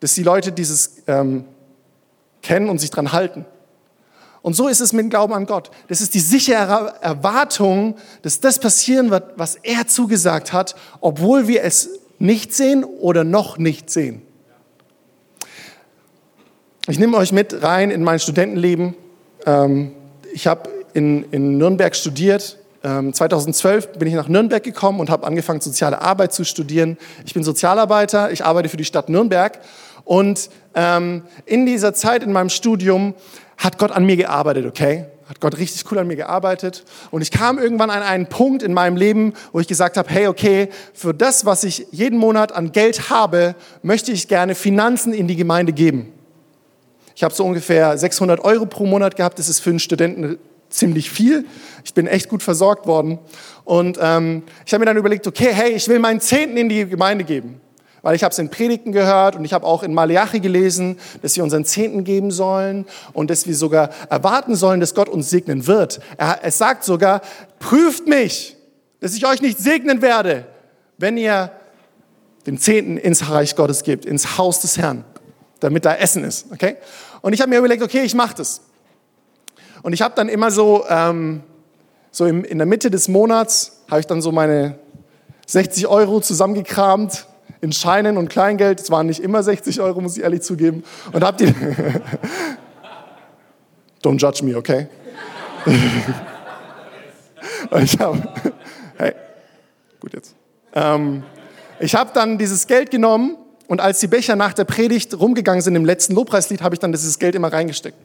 dass 0.00 0.14
die 0.14 0.22
Leute 0.22 0.52
dieses 0.52 1.02
ähm, 1.06 1.44
kennen 2.42 2.68
und 2.68 2.78
sich 2.78 2.90
dran 2.90 3.12
halten. 3.12 3.46
Und 4.42 4.54
so 4.54 4.68
ist 4.68 4.80
es 4.80 4.92
mit 4.92 5.02
dem 5.02 5.10
Glauben 5.10 5.32
an 5.32 5.46
Gott. 5.46 5.70
Das 5.88 6.00
ist 6.00 6.14
die 6.14 6.20
sichere 6.20 6.94
Erwartung, 7.00 7.96
dass 8.22 8.40
das 8.40 8.60
passieren 8.60 9.10
wird, 9.10 9.32
was 9.36 9.56
er 9.56 9.88
zugesagt 9.88 10.52
hat, 10.52 10.76
obwohl 11.00 11.48
wir 11.48 11.64
es 11.64 11.90
nicht 12.18 12.54
sehen 12.54 12.84
oder 12.84 13.24
noch 13.24 13.58
nicht 13.58 13.90
sehen. 13.90 14.22
Ich 16.86 17.00
nehme 17.00 17.16
euch 17.16 17.32
mit 17.32 17.62
rein 17.64 17.90
in 17.90 18.04
mein 18.04 18.20
Studentenleben. 18.20 18.94
Ähm, 19.44 19.92
ich 20.32 20.46
habe 20.46 20.70
in, 20.94 21.24
in 21.32 21.58
Nürnberg 21.58 21.96
studiert. 21.96 22.58
2012 22.86 23.84
ähm, 23.84 23.98
bin 23.98 24.08
ich 24.08 24.14
nach 24.14 24.28
Nürnberg 24.28 24.62
gekommen 24.62 25.00
und 25.00 25.10
habe 25.10 25.26
angefangen, 25.26 25.60
soziale 25.60 26.00
Arbeit 26.00 26.32
zu 26.32 26.44
studieren. 26.44 26.96
Ich 27.24 27.34
bin 27.34 27.42
Sozialarbeiter, 27.42 28.30
ich 28.30 28.44
arbeite 28.44 28.68
für 28.68 28.76
die 28.76 28.84
Stadt 28.84 29.08
Nürnberg. 29.08 29.58
Und 30.04 30.50
ähm, 30.74 31.22
in 31.46 31.66
dieser 31.66 31.94
Zeit 31.94 32.22
in 32.22 32.32
meinem 32.32 32.48
Studium 32.48 33.14
hat 33.58 33.78
Gott 33.78 33.90
an 33.90 34.04
mir 34.04 34.16
gearbeitet, 34.16 34.66
okay? 34.66 35.06
hat 35.28 35.40
Gott 35.40 35.58
richtig 35.58 35.90
cool 35.90 35.98
an 35.98 36.06
mir 36.06 36.16
gearbeitet. 36.16 36.84
Und 37.10 37.20
ich 37.20 37.32
kam 37.32 37.58
irgendwann 37.58 37.90
an 37.90 38.02
einen 38.02 38.26
Punkt 38.26 38.62
in 38.62 38.72
meinem 38.72 38.96
Leben, 38.96 39.34
wo 39.52 39.58
ich 39.58 39.66
gesagt 39.66 39.96
habe, 39.96 40.08
hey, 40.08 40.28
okay, 40.28 40.68
für 40.94 41.12
das, 41.12 41.44
was 41.44 41.64
ich 41.64 41.86
jeden 41.90 42.18
Monat 42.18 42.52
an 42.52 42.70
Geld 42.70 43.10
habe, 43.10 43.56
möchte 43.82 44.12
ich 44.12 44.28
gerne 44.28 44.54
Finanzen 44.54 45.12
in 45.12 45.26
die 45.26 45.36
Gemeinde 45.36 45.72
geben. 45.72 46.12
Ich 47.16 47.24
habe 47.24 47.34
so 47.34 47.44
ungefähr 47.44 47.98
600 47.98 48.44
Euro 48.44 48.66
pro 48.66 48.86
Monat 48.86 49.16
gehabt. 49.16 49.38
Das 49.38 49.48
ist 49.48 49.58
für 49.58 49.70
einen 49.70 49.80
Studenten 49.80 50.38
ziemlich 50.76 51.10
viel. 51.10 51.46
Ich 51.84 51.94
bin 51.94 52.06
echt 52.06 52.28
gut 52.28 52.42
versorgt 52.42 52.86
worden. 52.86 53.18
Und 53.64 53.98
ähm, 54.00 54.42
ich 54.64 54.72
habe 54.72 54.80
mir 54.80 54.86
dann 54.86 54.96
überlegt, 54.96 55.26
okay, 55.26 55.48
hey, 55.52 55.72
ich 55.72 55.88
will 55.88 55.98
meinen 55.98 56.20
Zehnten 56.20 56.56
in 56.56 56.68
die 56.68 56.86
Gemeinde 56.86 57.24
geben 57.24 57.60
weil 58.06 58.14
ich 58.14 58.22
habe 58.22 58.30
es 58.30 58.38
in 58.38 58.50
Predigten 58.50 58.92
gehört 58.92 59.34
und 59.34 59.44
ich 59.44 59.52
habe 59.52 59.66
auch 59.66 59.82
in 59.82 59.92
Malachi 59.92 60.38
gelesen, 60.38 60.96
dass 61.22 61.34
wir 61.34 61.42
unseren 61.42 61.64
Zehnten 61.64 62.04
geben 62.04 62.30
sollen 62.30 62.86
und 63.12 63.30
dass 63.30 63.48
wir 63.48 63.56
sogar 63.56 63.90
erwarten 64.08 64.54
sollen, 64.54 64.78
dass 64.78 64.94
Gott 64.94 65.08
uns 65.08 65.28
segnen 65.28 65.66
wird. 65.66 65.98
Er, 66.16 66.38
es 66.44 66.56
sagt 66.56 66.84
sogar, 66.84 67.20
prüft 67.58 68.06
mich, 68.06 68.56
dass 69.00 69.16
ich 69.16 69.26
euch 69.26 69.42
nicht 69.42 69.58
segnen 69.58 70.02
werde, 70.02 70.46
wenn 70.98 71.16
ihr 71.16 71.50
den 72.46 72.58
Zehnten 72.58 72.96
ins 72.96 73.28
Reich 73.28 73.56
Gottes 73.56 73.82
gebt, 73.82 74.04
ins 74.04 74.38
Haus 74.38 74.60
des 74.60 74.78
Herrn, 74.78 75.04
damit 75.58 75.84
da 75.84 75.92
Essen 75.92 76.22
ist. 76.22 76.46
Okay? 76.52 76.76
Und 77.22 77.32
ich 77.32 77.40
habe 77.40 77.50
mir 77.50 77.58
überlegt, 77.58 77.82
okay, 77.82 78.02
ich 78.02 78.14
mache 78.14 78.36
das. 78.36 78.60
Und 79.82 79.92
ich 79.92 80.02
habe 80.02 80.14
dann 80.14 80.28
immer 80.28 80.50
so, 80.50 80.84
ähm, 80.88 81.42
so 82.10 82.26
im, 82.26 82.44
in 82.44 82.58
der 82.58 82.66
Mitte 82.66 82.90
des 82.90 83.08
Monats, 83.08 83.82
habe 83.90 84.00
ich 84.00 84.06
dann 84.06 84.20
so 84.20 84.32
meine 84.32 84.78
60 85.46 85.86
Euro 85.86 86.20
zusammengekramt 86.20 87.26
in 87.60 87.72
Scheinen 87.72 88.16
und 88.16 88.28
Kleingeld. 88.28 88.80
Es 88.80 88.90
waren 88.90 89.06
nicht 89.06 89.20
immer 89.20 89.42
60 89.42 89.80
Euro, 89.80 90.00
muss 90.00 90.16
ich 90.16 90.22
ehrlich 90.22 90.42
zugeben. 90.42 90.84
Und 91.12 91.24
habt 91.24 91.40
ihr. 91.40 91.54
Don't 94.02 94.18
judge 94.18 94.44
me, 94.44 94.56
okay? 94.56 94.88
ich 97.82 97.98
habe, 97.98 98.22
hey, 98.98 99.14
gut 100.00 100.12
jetzt. 100.12 100.34
Ähm, 100.74 101.24
ich 101.80 101.94
habe 101.94 102.10
dann 102.14 102.38
dieses 102.38 102.66
Geld 102.66 102.90
genommen 102.90 103.36
und 103.66 103.80
als 103.80 104.00
die 104.00 104.06
Becher 104.06 104.36
nach 104.36 104.52
der 104.52 104.64
Predigt 104.64 105.18
rumgegangen 105.18 105.60
sind 105.60 105.74
im 105.74 105.84
letzten 105.84 106.14
Lobpreislied, 106.14 106.62
habe 106.62 106.74
ich 106.74 106.78
dann 106.78 106.92
dieses 106.92 107.18
Geld 107.18 107.34
immer 107.34 107.52
reingesteckt. 107.52 107.96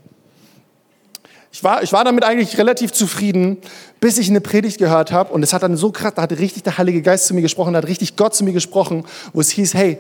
Ich 1.52 1.64
war, 1.64 1.84
ich 1.84 1.92
war 1.92 2.06
damit 2.06 2.24
eigentlich 2.24 2.58
relativ 2.58 2.94
zufrieden, 2.94 3.58
bis 4.00 4.18
ich 4.18 4.30
eine 4.30 4.40
Predigt 4.40 4.78
gehört 4.78 5.12
habe 5.12 5.34
und 5.34 5.44
es 5.44 5.52
hat 5.52 5.64
dann 5.64 5.76
so 5.76 5.92
krass, 5.92 6.14
da 6.16 6.22
hat 6.22 6.32
richtig 6.32 6.64
der 6.64 6.78
Heilige 6.78 7.02
Geist 7.02 7.26
zu 7.28 7.34
mir 7.34 7.42
gesprochen, 7.42 7.74
da 7.74 7.78
hat 7.78 7.88
richtig 7.88 8.16
Gott 8.16 8.34
zu 8.34 8.46
mir 8.46 8.54
gesprochen, 8.54 9.06
wo 9.34 9.42
es 9.42 9.50
hieß, 9.50 9.74
hey, 9.74 9.98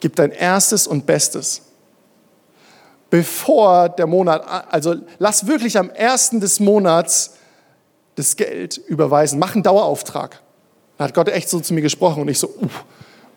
gib 0.00 0.16
dein 0.16 0.30
erstes 0.30 0.86
und 0.86 1.04
Bestes. 1.04 1.62
Bevor 3.10 3.90
der 3.90 4.06
Monat, 4.06 4.42
also 4.70 4.94
lass 5.18 5.46
wirklich 5.46 5.76
am 5.78 5.90
ersten 5.90 6.40
des 6.40 6.58
Monats 6.58 7.34
das 8.14 8.36
Geld 8.36 8.78
überweisen, 8.78 9.38
mach 9.38 9.54
einen 9.54 9.62
Dauerauftrag. 9.62 10.40
Da 10.96 11.04
hat 11.04 11.14
Gott 11.14 11.28
echt 11.28 11.50
so 11.50 11.60
zu 11.60 11.74
mir 11.74 11.82
gesprochen 11.82 12.22
und 12.22 12.28
ich 12.28 12.38
so, 12.38 12.48
uh, 12.48 12.68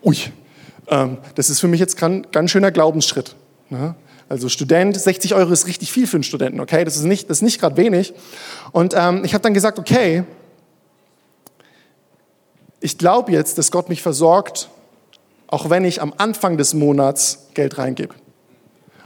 ui, 0.09 0.17
ähm, 0.87 1.17
das 1.35 1.49
ist 1.49 1.59
für 1.59 1.67
mich 1.67 1.81
jetzt 1.81 2.01
ein 2.01 2.27
ganz 2.31 2.51
schöner 2.51 2.71
Glaubensschritt. 2.71 3.35
Ne? 3.69 3.95
Also 4.27 4.49
Student, 4.49 4.99
60 4.99 5.35
Euro 5.35 5.51
ist 5.51 5.67
richtig 5.67 5.91
viel 5.91 6.07
für 6.07 6.17
einen 6.17 6.23
Studenten, 6.23 6.59
okay? 6.59 6.83
Das 6.83 6.95
ist 6.95 7.03
nicht, 7.03 7.29
nicht 7.41 7.59
gerade 7.59 7.77
wenig. 7.77 8.13
Und 8.71 8.93
ähm, 8.95 9.23
ich 9.23 9.33
habe 9.33 9.43
dann 9.43 9.53
gesagt, 9.53 9.77
okay, 9.77 10.23
ich 12.79 12.97
glaube 12.97 13.31
jetzt, 13.31 13.57
dass 13.57 13.71
Gott 13.71 13.89
mich 13.89 14.01
versorgt, 14.01 14.69
auch 15.47 15.69
wenn 15.69 15.85
ich 15.85 16.01
am 16.01 16.13
Anfang 16.17 16.57
des 16.57 16.73
Monats 16.73 17.47
Geld 17.53 17.77
reingebe. 17.77 18.15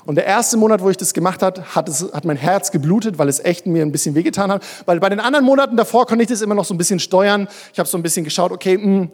Und 0.05 0.15
der 0.15 0.25
erste 0.25 0.57
Monat, 0.57 0.81
wo 0.81 0.89
ich 0.89 0.97
das 0.97 1.13
gemacht 1.13 1.43
habe, 1.43 1.63
hat, 1.75 1.87
es, 1.87 2.01
hat 2.13 2.25
mein 2.25 2.37
Herz 2.37 2.71
geblutet, 2.71 3.17
weil 3.19 3.27
es 3.27 3.39
echt 3.43 3.67
mir 3.67 3.83
ein 3.83 3.91
bisschen 3.91 4.15
wehgetan 4.15 4.51
hat. 4.51 4.63
Weil 4.85 4.99
bei 4.99 5.09
den 5.09 5.19
anderen 5.19 5.45
Monaten 5.45 5.77
davor 5.77 6.07
konnte 6.07 6.23
ich 6.23 6.29
das 6.29 6.41
immer 6.41 6.55
noch 6.55 6.65
so 6.65 6.73
ein 6.73 6.77
bisschen 6.77 6.99
steuern. 6.99 7.47
Ich 7.73 7.79
habe 7.79 7.87
so 7.87 7.97
ein 7.97 8.01
bisschen 8.01 8.23
geschaut, 8.23 8.51
okay, 8.51 8.77
mh, 8.77 8.83
hm, 8.83 9.09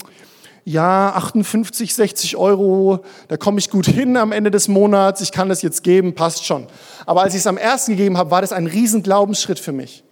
ja, 0.66 1.14
58, 1.14 1.94
60 1.94 2.38
Euro, 2.38 3.06
da 3.28 3.38
komme 3.38 3.60
ich 3.60 3.70
gut 3.70 3.86
hin 3.86 4.18
am 4.18 4.32
Ende 4.32 4.50
des 4.50 4.68
Monats, 4.68 5.22
ich 5.22 5.32
kann 5.32 5.48
das 5.48 5.62
jetzt 5.62 5.84
geben, 5.84 6.16
passt 6.16 6.44
schon. 6.44 6.66
Aber 7.06 7.22
als 7.22 7.36
ich 7.36 7.42
es 7.42 7.48
am 7.48 7.58
ersten 7.58 7.92
gegeben 7.92 8.18
habe, 8.18 8.32
war 8.32 8.42
das 8.42 8.52
ein 8.52 8.66
riesen 8.66 9.04
Glaubensschritt 9.04 9.60
für 9.60 9.72
mich. 9.72 10.04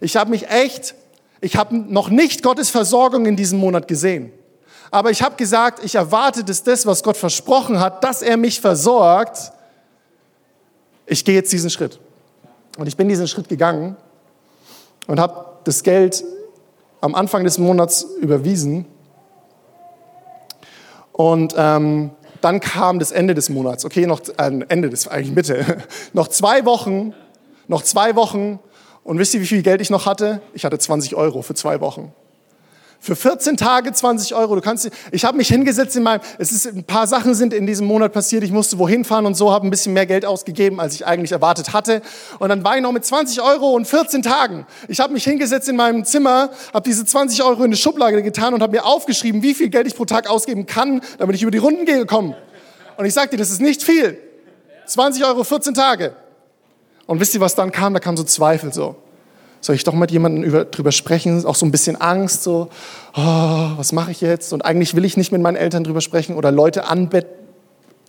Ich 0.00 0.16
habe 0.16 0.30
mich 0.30 0.48
echt, 0.48 0.94
ich 1.40 1.56
habe 1.56 1.76
noch 1.76 2.08
nicht 2.08 2.44
Gottes 2.44 2.70
Versorgung 2.70 3.26
in 3.26 3.34
diesem 3.34 3.58
Monat 3.58 3.88
gesehen. 3.88 4.32
Aber 4.92 5.10
ich 5.10 5.22
habe 5.22 5.34
gesagt, 5.34 5.84
ich 5.84 5.96
erwarte, 5.96 6.44
dass 6.44 6.62
das, 6.62 6.86
was 6.86 7.02
Gott 7.02 7.16
versprochen 7.16 7.80
hat, 7.80 8.04
dass 8.04 8.22
er 8.22 8.36
mich 8.36 8.60
versorgt, 8.60 9.50
ich 11.04 11.24
gehe 11.24 11.34
jetzt 11.34 11.52
diesen 11.52 11.68
Schritt. 11.68 11.98
Und 12.78 12.86
ich 12.86 12.96
bin 12.96 13.08
diesen 13.08 13.26
Schritt 13.26 13.48
gegangen 13.48 13.96
und 15.08 15.18
habe 15.18 15.46
das 15.64 15.82
Geld 15.82 16.22
am 17.00 17.16
Anfang 17.16 17.42
des 17.42 17.58
Monats 17.58 18.06
überwiesen 18.20 18.86
und 21.14 21.54
ähm, 21.56 22.10
dann 22.40 22.58
kam 22.58 22.98
das 22.98 23.12
Ende 23.12 23.34
des 23.34 23.48
Monats. 23.48 23.84
Okay, 23.84 24.04
noch 24.04 24.20
äh, 24.36 24.50
Ende 24.68 24.90
des 24.90 25.06
eigentlich 25.06 25.32
Mitte. 25.32 25.78
noch 26.12 26.26
zwei 26.26 26.64
Wochen, 26.64 27.14
noch 27.68 27.82
zwei 27.82 28.16
Wochen. 28.16 28.58
Und 29.04 29.18
wisst 29.18 29.32
ihr, 29.32 29.40
wie 29.40 29.46
viel 29.46 29.62
Geld 29.62 29.80
ich 29.80 29.90
noch 29.90 30.06
hatte? 30.06 30.40
Ich 30.54 30.64
hatte 30.64 30.76
20 30.76 31.14
Euro 31.14 31.42
für 31.42 31.54
zwei 31.54 31.80
Wochen. 31.80 32.12
Für 33.04 33.16
14 33.16 33.58
Tage 33.58 33.92
20 33.92 34.34
Euro. 34.34 34.54
Du 34.54 34.62
kannst, 34.62 34.88
ich 35.12 35.26
habe 35.26 35.36
mich 35.36 35.48
hingesetzt 35.48 35.94
in 35.94 36.02
meinem, 36.02 36.22
es 36.38 36.52
ist 36.52 36.66
ein 36.66 36.84
paar 36.84 37.06
Sachen 37.06 37.34
sind 37.34 37.52
in 37.52 37.66
diesem 37.66 37.86
Monat 37.86 38.14
passiert. 38.14 38.42
Ich 38.42 38.50
musste 38.50 38.78
wohin 38.78 39.04
fahren 39.04 39.26
und 39.26 39.34
so, 39.34 39.52
habe 39.52 39.66
ein 39.66 39.70
bisschen 39.70 39.92
mehr 39.92 40.06
Geld 40.06 40.24
ausgegeben, 40.24 40.80
als 40.80 40.94
ich 40.94 41.04
eigentlich 41.04 41.32
erwartet 41.32 41.74
hatte. 41.74 42.00
Und 42.38 42.48
dann 42.48 42.64
war 42.64 42.76
ich 42.76 42.82
noch 42.82 42.92
mit 42.92 43.04
20 43.04 43.42
Euro 43.42 43.72
und 43.72 43.86
14 43.86 44.22
Tagen. 44.22 44.66
Ich 44.88 45.00
habe 45.00 45.12
mich 45.12 45.22
hingesetzt 45.24 45.68
in 45.68 45.76
meinem 45.76 46.06
Zimmer, 46.06 46.48
habe 46.72 46.88
diese 46.88 47.04
20 47.04 47.42
Euro 47.42 47.58
in 47.58 47.64
eine 47.64 47.76
Schublade 47.76 48.22
getan 48.22 48.54
und 48.54 48.62
habe 48.62 48.72
mir 48.72 48.86
aufgeschrieben, 48.86 49.42
wie 49.42 49.52
viel 49.52 49.68
Geld 49.68 49.86
ich 49.86 49.94
pro 49.94 50.06
Tag 50.06 50.30
ausgeben 50.30 50.64
kann, 50.64 51.02
damit 51.18 51.36
ich 51.36 51.42
über 51.42 51.50
die 51.50 51.58
Runden 51.58 51.84
gehe 51.84 52.06
kommen. 52.06 52.34
Und 52.96 53.04
ich 53.04 53.12
sag 53.12 53.30
dir, 53.30 53.36
das 53.36 53.50
ist 53.50 53.60
nicht 53.60 53.82
viel. 53.82 54.16
20 54.86 55.26
Euro, 55.26 55.44
14 55.44 55.74
Tage. 55.74 56.16
Und 57.04 57.20
wisst 57.20 57.34
ihr, 57.34 57.40
was 57.42 57.54
dann 57.54 57.70
kam? 57.70 57.92
Da 57.92 58.00
kam 58.00 58.16
so 58.16 58.24
Zweifel 58.24 58.72
so 58.72 58.96
soll 59.64 59.74
ich 59.74 59.84
doch 59.84 59.94
mit 59.94 60.10
jemandem 60.10 60.44
über, 60.44 60.66
drüber 60.66 60.92
sprechen? 60.92 61.46
Auch 61.46 61.54
so 61.54 61.64
ein 61.64 61.70
bisschen 61.70 61.98
Angst, 61.98 62.42
so, 62.42 62.68
oh, 63.16 63.70
was 63.76 63.92
mache 63.92 64.10
ich 64.10 64.20
jetzt? 64.20 64.52
Und 64.52 64.62
eigentlich 64.62 64.94
will 64.94 65.06
ich 65.06 65.16
nicht 65.16 65.32
mit 65.32 65.40
meinen 65.40 65.56
Eltern 65.56 65.84
drüber 65.84 66.02
sprechen 66.02 66.36
oder 66.36 66.52
Leute 66.52 66.84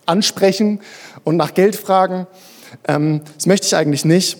ansprechen 0.04 0.80
und 1.24 1.38
nach 1.38 1.54
Geld 1.54 1.74
fragen. 1.74 2.26
Ähm, 2.86 3.22
das 3.36 3.46
möchte 3.46 3.66
ich 3.66 3.74
eigentlich 3.74 4.04
nicht. 4.04 4.36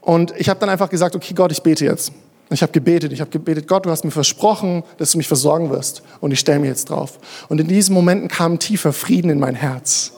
Und 0.00 0.32
ich 0.38 0.48
habe 0.48 0.60
dann 0.60 0.68
einfach 0.68 0.90
gesagt, 0.90 1.16
okay 1.16 1.34
Gott, 1.34 1.50
ich 1.50 1.64
bete 1.64 1.84
jetzt. 1.84 2.12
Ich 2.50 2.62
habe 2.62 2.70
gebetet, 2.70 3.12
ich 3.12 3.20
habe 3.20 3.30
gebetet, 3.32 3.66
Gott, 3.66 3.84
du 3.84 3.90
hast 3.90 4.04
mir 4.04 4.12
versprochen, 4.12 4.84
dass 4.98 5.10
du 5.10 5.18
mich 5.18 5.26
versorgen 5.26 5.70
wirst. 5.70 6.04
Und 6.20 6.30
ich 6.30 6.38
stelle 6.38 6.60
mir 6.60 6.68
jetzt 6.68 6.90
drauf. 6.90 7.18
Und 7.48 7.60
in 7.60 7.66
diesen 7.66 7.92
Momenten 7.92 8.28
kam 8.28 8.60
tiefer 8.60 8.92
Frieden 8.92 9.32
in 9.32 9.40
mein 9.40 9.56
Herz. 9.56 10.12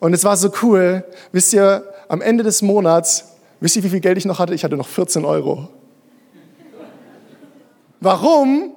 Und 0.00 0.14
es 0.14 0.24
war 0.24 0.38
so 0.38 0.50
cool. 0.62 1.04
Wisst 1.32 1.52
ihr, 1.52 1.84
am 2.08 2.22
Ende 2.22 2.44
des 2.44 2.62
Monats 2.62 3.35
Wisst 3.66 3.74
ihr, 3.74 3.82
wie 3.82 3.88
viel 3.88 3.98
Geld 3.98 4.16
ich 4.16 4.24
noch 4.24 4.38
hatte? 4.38 4.54
Ich 4.54 4.62
hatte 4.62 4.76
noch 4.76 4.86
14 4.86 5.24
Euro. 5.24 5.68
Warum? 7.98 8.76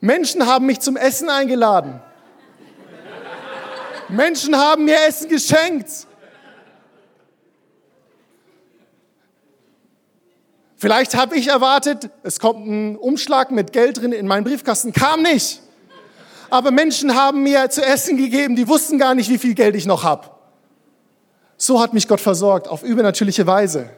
Menschen 0.00 0.44
haben 0.44 0.66
mich 0.66 0.80
zum 0.80 0.96
Essen 0.96 1.30
eingeladen. 1.30 2.00
Menschen 4.08 4.56
haben 4.58 4.86
mir 4.86 4.96
Essen 5.06 5.28
geschenkt. 5.28 5.88
Vielleicht 10.74 11.14
habe 11.14 11.36
ich 11.36 11.46
erwartet, 11.46 12.10
es 12.24 12.40
kommt 12.40 12.66
ein 12.66 12.96
Umschlag 12.96 13.52
mit 13.52 13.72
Geld 13.72 14.00
drin 14.00 14.10
in 14.10 14.26
meinen 14.26 14.42
Briefkasten. 14.42 14.92
Kam 14.92 15.22
nicht. 15.22 15.62
Aber 16.50 16.72
Menschen 16.72 17.14
haben 17.14 17.44
mir 17.44 17.70
zu 17.70 17.84
essen 17.84 18.16
gegeben, 18.16 18.56
die 18.56 18.66
wussten 18.66 18.98
gar 18.98 19.14
nicht, 19.14 19.30
wie 19.30 19.38
viel 19.38 19.54
Geld 19.54 19.76
ich 19.76 19.86
noch 19.86 20.02
habe. 20.02 20.28
So 21.56 21.80
hat 21.80 21.94
mich 21.94 22.08
Gott 22.08 22.20
versorgt, 22.20 22.66
auf 22.66 22.82
übernatürliche 22.82 23.46
Weise. 23.46 23.90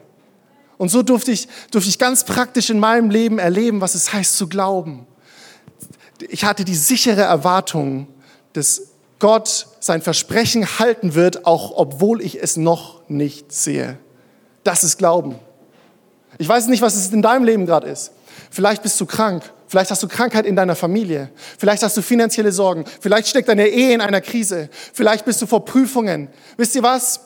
Und 0.81 0.89
so 0.89 1.03
durfte 1.03 1.31
ich, 1.31 1.47
durfte 1.69 1.91
ich 1.91 1.99
ganz 1.99 2.23
praktisch 2.23 2.71
in 2.71 2.79
meinem 2.79 3.11
Leben 3.11 3.37
erleben, 3.37 3.81
was 3.81 3.93
es 3.93 4.13
heißt 4.13 4.35
zu 4.35 4.49
glauben. 4.49 5.05
Ich 6.27 6.43
hatte 6.43 6.65
die 6.65 6.73
sichere 6.73 7.21
Erwartung, 7.21 8.07
dass 8.53 8.87
Gott 9.19 9.67
sein 9.79 10.01
Versprechen 10.01 10.79
halten 10.79 11.13
wird, 11.13 11.45
auch 11.45 11.73
obwohl 11.75 12.19
ich 12.19 12.41
es 12.41 12.57
noch 12.57 13.07
nicht 13.09 13.51
sehe. 13.51 13.99
Das 14.63 14.83
ist 14.83 14.97
Glauben. 14.97 15.35
Ich 16.39 16.49
weiß 16.49 16.65
nicht, 16.65 16.81
was 16.81 16.95
es 16.95 17.13
in 17.13 17.21
deinem 17.21 17.45
Leben 17.45 17.67
gerade 17.67 17.87
ist. 17.87 18.13
Vielleicht 18.49 18.81
bist 18.81 18.99
du 18.99 19.05
krank. 19.05 19.43
Vielleicht 19.67 19.91
hast 19.91 20.01
du 20.01 20.07
Krankheit 20.07 20.47
in 20.47 20.55
deiner 20.55 20.75
Familie. 20.75 21.29
Vielleicht 21.59 21.83
hast 21.83 21.95
du 21.95 22.01
finanzielle 22.01 22.51
Sorgen. 22.51 22.85
Vielleicht 23.01 23.27
steckt 23.27 23.49
deine 23.49 23.67
Ehe 23.67 23.93
in 23.93 24.01
einer 24.01 24.19
Krise. 24.19 24.67
Vielleicht 24.93 25.25
bist 25.25 25.43
du 25.43 25.45
vor 25.45 25.63
Prüfungen. 25.63 26.29
Wisst 26.57 26.73
ihr 26.73 26.81
was? 26.81 27.19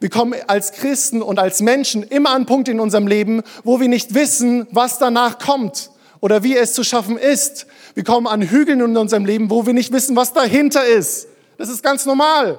Wir 0.00 0.08
kommen 0.08 0.34
als 0.46 0.72
Christen 0.72 1.20
und 1.20 1.38
als 1.38 1.60
Menschen 1.60 2.02
immer 2.02 2.30
an 2.30 2.36
einen 2.36 2.46
Punkt 2.46 2.68
in 2.68 2.80
unserem 2.80 3.06
Leben, 3.06 3.42
wo 3.64 3.80
wir 3.80 3.88
nicht 3.88 4.14
wissen, 4.14 4.66
was 4.70 4.98
danach 4.98 5.38
kommt 5.38 5.90
oder 6.20 6.42
wie 6.42 6.56
es 6.56 6.72
zu 6.72 6.84
schaffen 6.84 7.18
ist. 7.18 7.66
Wir 7.94 8.02
kommen 8.02 8.26
an 8.26 8.40
Hügeln 8.40 8.80
in 8.80 8.96
unserem 8.96 9.26
Leben, 9.26 9.50
wo 9.50 9.66
wir 9.66 9.74
nicht 9.74 9.92
wissen, 9.92 10.16
was 10.16 10.32
dahinter 10.32 10.86
ist. 10.86 11.28
Das 11.58 11.68
ist 11.68 11.82
ganz 11.82 12.06
normal. 12.06 12.58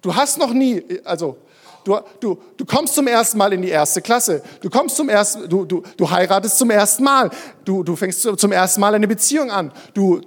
Du 0.00 0.14
hast 0.14 0.38
noch 0.38 0.52
nie, 0.52 0.84
also 1.02 1.36
du, 1.82 1.98
du, 2.20 2.38
du 2.56 2.64
kommst 2.64 2.94
zum 2.94 3.08
ersten 3.08 3.38
Mal 3.38 3.52
in 3.52 3.62
die 3.62 3.70
erste 3.70 4.00
Klasse. 4.00 4.42
Du 4.60 4.70
kommst 4.70 4.94
zum 4.94 5.08
ersten, 5.08 5.48
du, 5.48 5.64
du, 5.64 5.82
du 5.96 6.08
heiratest 6.08 6.58
zum 6.58 6.70
ersten 6.70 7.02
Mal. 7.02 7.30
Du, 7.64 7.82
du 7.82 7.96
fängst 7.96 8.22
zum 8.22 8.52
ersten 8.52 8.80
Mal 8.80 8.94
eine 8.94 9.08
Beziehung 9.08 9.50
an. 9.50 9.72
Du, 9.92 10.20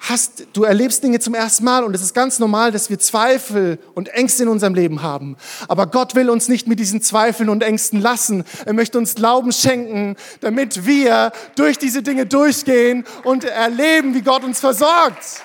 hast, 0.00 0.46
du 0.54 0.64
erlebst 0.64 1.04
Dinge 1.04 1.20
zum 1.20 1.34
ersten 1.34 1.64
Mal 1.64 1.84
und 1.84 1.94
es 1.94 2.02
ist 2.02 2.14
ganz 2.14 2.38
normal, 2.38 2.72
dass 2.72 2.88
wir 2.88 2.98
Zweifel 2.98 3.78
und 3.94 4.08
Ängste 4.08 4.44
in 4.44 4.48
unserem 4.48 4.74
Leben 4.74 5.02
haben. 5.02 5.36
Aber 5.68 5.86
Gott 5.86 6.14
will 6.14 6.30
uns 6.30 6.48
nicht 6.48 6.66
mit 6.66 6.78
diesen 6.78 7.02
Zweifeln 7.02 7.48
und 7.48 7.62
Ängsten 7.62 8.00
lassen. 8.00 8.44
Er 8.64 8.72
möchte 8.72 8.98
uns 8.98 9.14
Glauben 9.14 9.52
schenken, 9.52 10.16
damit 10.40 10.86
wir 10.86 11.32
durch 11.54 11.78
diese 11.78 12.02
Dinge 12.02 12.26
durchgehen 12.26 13.04
und 13.24 13.44
erleben, 13.44 14.14
wie 14.14 14.22
Gott 14.22 14.42
uns 14.42 14.58
versorgt. 14.60 15.42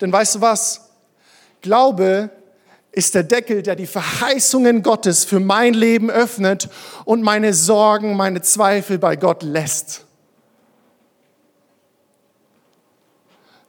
Denn 0.00 0.12
weißt 0.12 0.36
du 0.36 0.40
was? 0.40 0.90
Glaube 1.62 2.30
ist 2.96 3.14
der 3.14 3.24
Deckel, 3.24 3.62
der 3.62 3.76
die 3.76 3.86
Verheißungen 3.86 4.82
Gottes 4.82 5.26
für 5.26 5.38
mein 5.38 5.74
Leben 5.74 6.10
öffnet 6.10 6.70
und 7.04 7.22
meine 7.22 7.52
Sorgen, 7.52 8.16
meine 8.16 8.40
Zweifel 8.40 8.98
bei 8.98 9.16
Gott 9.16 9.42
lässt. 9.42 10.06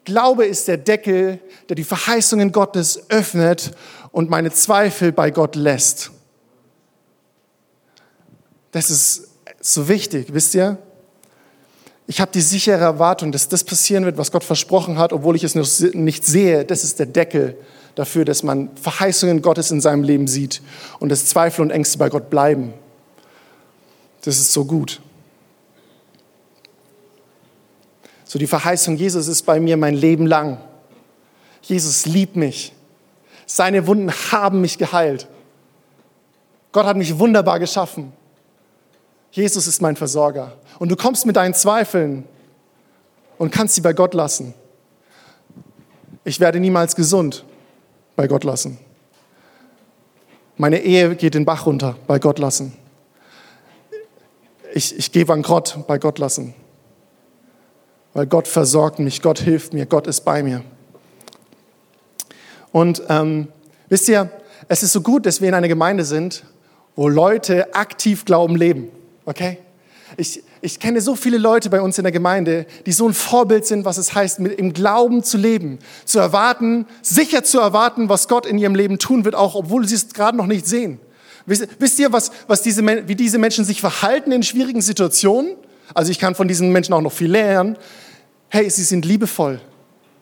Glaube 0.06 0.46
ist 0.46 0.70
der 0.70 0.78
Deckel, 0.78 1.42
der 1.68 1.76
die 1.76 1.84
Verheißungen 1.84 2.54
Gottes 2.54 3.10
öffnet 3.10 3.72
und 4.14 4.30
meine 4.30 4.50
Zweifel 4.54 5.12
bei 5.12 5.30
Gott 5.30 5.58
lässt. 5.58 6.12
Das 8.72 8.90
ist 8.90 9.28
so 9.60 9.90
wichtig, 9.90 10.28
wisst 10.34 10.56
ihr? 10.56 10.78
Ich 12.08 12.22
habe 12.22 12.32
die 12.32 12.40
sichere 12.40 12.80
Erwartung, 12.80 13.34
dass 13.34 13.50
das 13.50 13.66
passieren 13.66 14.06
wird, 14.06 14.18
was 14.18 14.32
Gott 14.32 14.46
versprochen 14.46 14.98
hat, 14.98 15.12
obwohl 15.12 15.36
ich 15.36 15.44
es 15.44 15.54
nicht 15.54 16.26
sehe. 16.26 16.64
Das 16.64 16.86
ist 16.86 17.00
der 17.00 17.08
Deckel 17.08 17.58
dafür, 17.98 18.26
dass 18.26 18.44
man 18.44 18.70
Verheißungen 18.78 19.42
Gottes 19.42 19.72
in 19.72 19.82
seinem 19.82 20.04
Leben 20.04 20.28
sieht 20.28 20.62
und 21.00 21.10
dass 21.10 21.26
Zweifel 21.26 21.62
und 21.62 21.72
Ängste 21.72 21.98
bei 21.98 22.10
Gott 22.10 22.30
bleiben. 22.30 22.74
Das 24.24 24.38
ist 24.38 24.54
so 24.54 24.66
gut. 24.66 25.02
So 28.24 28.38
die 28.38 28.46
Verheißung 28.46 28.98
Jesus 28.98 29.28
ist 29.28 29.44
bei 29.44 29.60
mir 29.60 29.78
mein 29.78 29.96
Leben 29.96 30.28
lang. 30.28 30.60
Jesus 31.64 32.06
liebt 32.06 32.36
mich. 32.36 32.74
Seine 33.48 33.88
Wunden 33.88 34.12
haben 34.12 34.62
mich 34.62 34.78
geheilt. 34.78 35.28
Gott 36.72 36.86
hat 36.86 36.98
mich 36.98 37.18
wunderbar 37.18 37.60
geschaffen. 37.60 38.14
Jesus 39.32 39.66
ist 39.66 39.82
mein 39.82 39.96
Versorger. 39.96 40.54
Und 40.78 40.90
du 40.90 40.96
kommst 40.96 41.26
mit 41.26 41.36
deinen 41.36 41.56
Zweifeln 41.56 42.26
und 43.40 43.52
kannst 43.52 43.74
sie 43.74 43.82
bei 43.82 43.94
Gott 43.94 44.14
lassen. 44.14 44.54
Ich 46.26 46.40
werde 46.40 46.60
niemals 46.60 46.96
gesund 46.96 47.44
bei 48.18 48.28
Gott 48.28 48.44
lassen. 48.44 48.78
Meine 50.58 50.82
Ehe 50.82 51.16
geht 51.16 51.36
den 51.36 51.46
Bach 51.46 51.66
runter 51.66 51.96
bei 52.08 52.20
Gott 52.20 52.40
lassen. 52.40 52.74
Ich, 54.74 54.98
ich 54.98 55.12
gehe 55.12 55.26
bankrott 55.26 55.86
bei 55.88 56.00
Gott 56.00 56.20
lassen. 56.20 56.54
Weil 58.14 58.26
Gott 58.26 58.48
versorgt 58.48 59.00
mich, 59.00 59.22
Gott 59.22 59.40
hilft 59.40 59.74
mir, 59.74 59.86
Gott 59.86 60.08
ist 60.08 60.22
bei 60.22 60.42
mir. 60.42 60.64
Und 62.72 63.04
ähm, 63.08 63.50
wisst 63.88 64.10
ihr, 64.10 64.32
es 64.68 64.82
ist 64.82 64.94
so 64.94 65.02
gut, 65.02 65.28
dass 65.28 65.40
wir 65.40 65.48
in 65.48 65.54
einer 65.54 65.68
Gemeinde 65.68 66.04
sind, 66.04 66.44
wo 66.96 67.08
Leute 67.08 67.76
aktiv 67.76 68.26
Glauben 68.26 68.56
leben. 68.56 68.90
Okay? 69.26 69.60
Ich, 70.18 70.42
ich 70.62 70.80
kenne 70.80 71.02
so 71.02 71.16
viele 71.16 71.38
Leute 71.38 71.70
bei 71.70 71.82
uns 71.82 71.98
in 71.98 72.04
der 72.04 72.12
Gemeinde, 72.12 72.66
die 72.86 72.92
so 72.92 73.08
ein 73.08 73.14
Vorbild 73.14 73.66
sind, 73.66 73.86
was 73.86 73.98
es 73.98 74.14
heißt, 74.16 74.40
mit, 74.40 74.58
im 74.60 74.74
Glauben 74.74 75.24
zu 75.24 75.38
leben, 75.38 75.80
zu 76.06 76.20
erwarten, 76.20 76.86
sicher 77.02 77.44
zu 77.44 77.60
erwarten, 77.60 78.10
was 78.10 78.28
Gott 78.28 78.46
in 78.46 78.58
ihrem 78.58 78.76
Leben 78.76 79.00
tun 79.00 79.26
wird, 79.26 79.36
auch 79.36 79.56
obwohl 79.56 79.88
sie 79.88 79.96
es 79.96 80.14
gerade 80.14 80.38
noch 80.38 80.48
nicht 80.48 80.68
sehen. 80.68 81.00
Wisst, 81.46 81.68
wisst 81.80 82.00
ihr, 82.00 82.12
was, 82.12 82.32
was 82.48 82.62
diese, 82.62 82.86
wie 83.08 83.16
diese 83.16 83.38
Menschen 83.38 83.66
sich 83.66 83.80
verhalten 83.80 84.32
in 84.32 84.44
schwierigen 84.44 84.82
Situationen? 84.82 85.56
Also 85.94 86.12
ich 86.12 86.20
kann 86.20 86.36
von 86.36 86.48
diesen 86.48 86.72
Menschen 86.72 86.94
auch 86.94 87.02
noch 87.02 87.14
viel 87.14 87.32
lernen. 87.32 87.78
Hey, 88.50 88.70
sie 88.70 88.84
sind 88.84 89.06
liebevoll, 89.06 89.62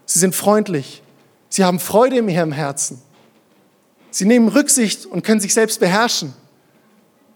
sie 0.06 0.20
sind 0.20 0.36
freundlich, 0.36 1.02
sie 1.50 1.64
haben 1.64 1.80
Freude 1.80 2.18
in 2.18 2.30
ihrem 2.30 2.52
Herzen, 2.52 3.02
sie 4.12 4.26
nehmen 4.26 4.48
Rücksicht 4.48 5.06
und 5.06 5.24
können 5.24 5.40
sich 5.40 5.54
selbst 5.54 5.80
beherrschen. 5.80 6.34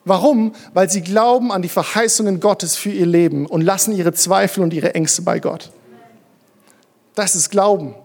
Warum? 0.05 0.53
Weil 0.73 0.89
sie 0.89 1.01
glauben 1.01 1.51
an 1.51 1.61
die 1.61 1.69
Verheißungen 1.69 2.39
Gottes 2.39 2.75
für 2.75 2.89
ihr 2.89 3.05
Leben 3.05 3.45
und 3.45 3.61
lassen 3.61 3.95
ihre 3.95 4.13
Zweifel 4.13 4.63
und 4.63 4.73
ihre 4.73 4.95
Ängste 4.95 5.21
bei 5.21 5.39
Gott. 5.39 5.71
Das 7.15 7.35
ist 7.35 7.49
Glauben. 7.49 7.95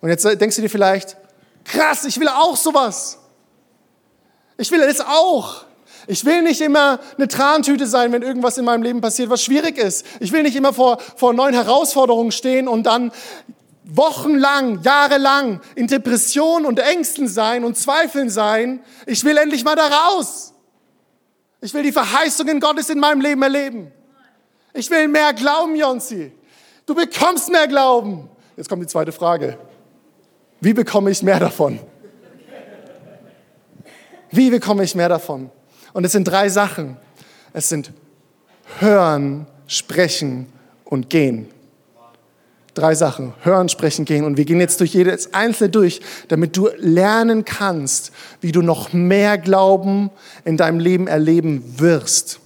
Und 0.00 0.08
jetzt 0.08 0.24
denkst 0.24 0.56
du 0.56 0.62
dir 0.62 0.68
vielleicht, 0.68 1.16
krass, 1.64 2.04
ich 2.04 2.18
will 2.18 2.28
auch 2.28 2.56
sowas. 2.56 3.18
Ich 4.58 4.70
will 4.70 4.80
es 4.80 5.00
auch. 5.00 5.64
Ich 6.08 6.24
will 6.24 6.42
nicht 6.42 6.60
immer 6.60 6.98
eine 7.16 7.28
Trantüte 7.28 7.86
sein, 7.86 8.10
wenn 8.10 8.22
irgendwas 8.22 8.58
in 8.58 8.64
meinem 8.64 8.82
Leben 8.82 9.00
passiert, 9.00 9.30
was 9.30 9.42
schwierig 9.42 9.78
ist. 9.78 10.04
Ich 10.18 10.32
will 10.32 10.42
nicht 10.42 10.56
immer 10.56 10.72
vor, 10.72 10.98
vor 11.16 11.32
neuen 11.32 11.54
Herausforderungen 11.54 12.32
stehen 12.32 12.66
und 12.66 12.84
dann 12.84 13.12
wochenlang, 13.84 14.82
jahrelang 14.82 15.60
in 15.74 15.86
Depressionen 15.86 16.66
und 16.66 16.80
Ängsten 16.80 17.28
sein 17.28 17.64
und 17.64 17.76
Zweifeln 17.76 18.30
sein. 18.30 18.80
Ich 19.06 19.24
will 19.24 19.36
endlich 19.36 19.64
mal 19.64 19.76
da 19.76 19.86
raus. 19.86 20.51
Ich 21.62 21.72
will 21.72 21.84
die 21.84 21.92
Verheißungen 21.92 22.58
Gottes 22.58 22.90
in 22.90 22.98
meinem 22.98 23.20
Leben 23.20 23.40
erleben. 23.40 23.92
Ich 24.74 24.90
will 24.90 25.06
mehr 25.06 25.32
Glauben, 25.32 25.76
Jonsi. 25.76 26.32
Du 26.84 26.94
bekommst 26.94 27.48
mehr 27.50 27.68
Glauben. 27.68 28.28
Jetzt 28.56 28.68
kommt 28.68 28.82
die 28.82 28.88
zweite 28.88 29.12
Frage. 29.12 29.56
Wie 30.60 30.72
bekomme 30.72 31.10
ich 31.10 31.22
mehr 31.22 31.38
davon? 31.38 31.78
Wie 34.32 34.50
bekomme 34.50 34.82
ich 34.82 34.94
mehr 34.96 35.08
davon? 35.08 35.50
Und 35.92 36.04
es 36.04 36.12
sind 36.12 36.24
drei 36.24 36.48
Sachen. 36.48 36.96
Es 37.52 37.68
sind 37.68 37.92
hören, 38.80 39.46
sprechen 39.68 40.52
und 40.84 41.10
gehen. 41.10 41.48
Drei 42.74 42.94
Sachen. 42.94 43.34
Hören, 43.42 43.68
sprechen, 43.68 44.04
gehen. 44.04 44.24
Und 44.24 44.36
wir 44.38 44.46
gehen 44.46 44.60
jetzt 44.60 44.80
durch 44.80 44.94
jedes 44.94 45.34
einzelne 45.34 45.68
durch, 45.68 46.00
damit 46.28 46.56
du 46.56 46.68
lernen 46.78 47.44
kannst, 47.44 48.12
wie 48.40 48.52
du 48.52 48.62
noch 48.62 48.92
mehr 48.92 49.36
Glauben 49.36 50.10
in 50.44 50.56
deinem 50.56 50.78
Leben 50.78 51.06
erleben 51.06 51.78
wirst. 51.78 52.40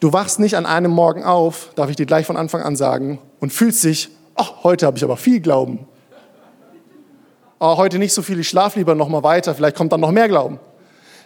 Du 0.00 0.14
wachst 0.14 0.40
nicht 0.40 0.56
an 0.56 0.64
einem 0.64 0.90
Morgen 0.90 1.24
auf, 1.24 1.72
darf 1.74 1.90
ich 1.90 1.96
dir 1.96 2.06
gleich 2.06 2.24
von 2.24 2.38
Anfang 2.38 2.62
an 2.62 2.74
sagen, 2.74 3.18
und 3.38 3.52
fühlst 3.52 3.84
dich, 3.84 4.08
oh, 4.36 4.46
heute 4.62 4.86
habe 4.86 4.96
ich 4.96 5.04
aber 5.04 5.18
viel 5.18 5.40
Glauben. 5.40 5.86
Oh, 7.58 7.76
heute 7.76 7.98
nicht 7.98 8.14
so 8.14 8.22
viel, 8.22 8.40
ich 8.40 8.48
schlafe 8.48 8.78
lieber 8.78 8.94
noch 8.94 9.10
mal 9.10 9.22
weiter, 9.22 9.54
vielleicht 9.54 9.76
kommt 9.76 9.92
dann 9.92 10.00
noch 10.00 10.10
mehr 10.10 10.28
Glauben. 10.28 10.58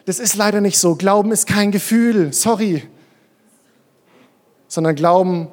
Das 0.06 0.18
ist 0.18 0.34
leider 0.34 0.60
nicht 0.60 0.78
so. 0.78 0.96
Glauben 0.96 1.30
ist 1.30 1.46
kein 1.46 1.70
Gefühl, 1.70 2.32
sorry. 2.32 2.82
Sondern 4.66 4.96
Glauben 4.96 5.48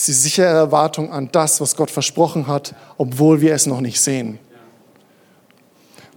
ist 0.00 0.08
die 0.08 0.12
sichere 0.12 0.46
Erwartung 0.46 1.12
an 1.12 1.28
das, 1.32 1.60
was 1.60 1.74
Gott 1.74 1.90
versprochen 1.90 2.46
hat, 2.46 2.74
obwohl 2.98 3.40
wir 3.40 3.54
es 3.54 3.66
noch 3.66 3.80
nicht 3.80 4.00
sehen. 4.00 4.38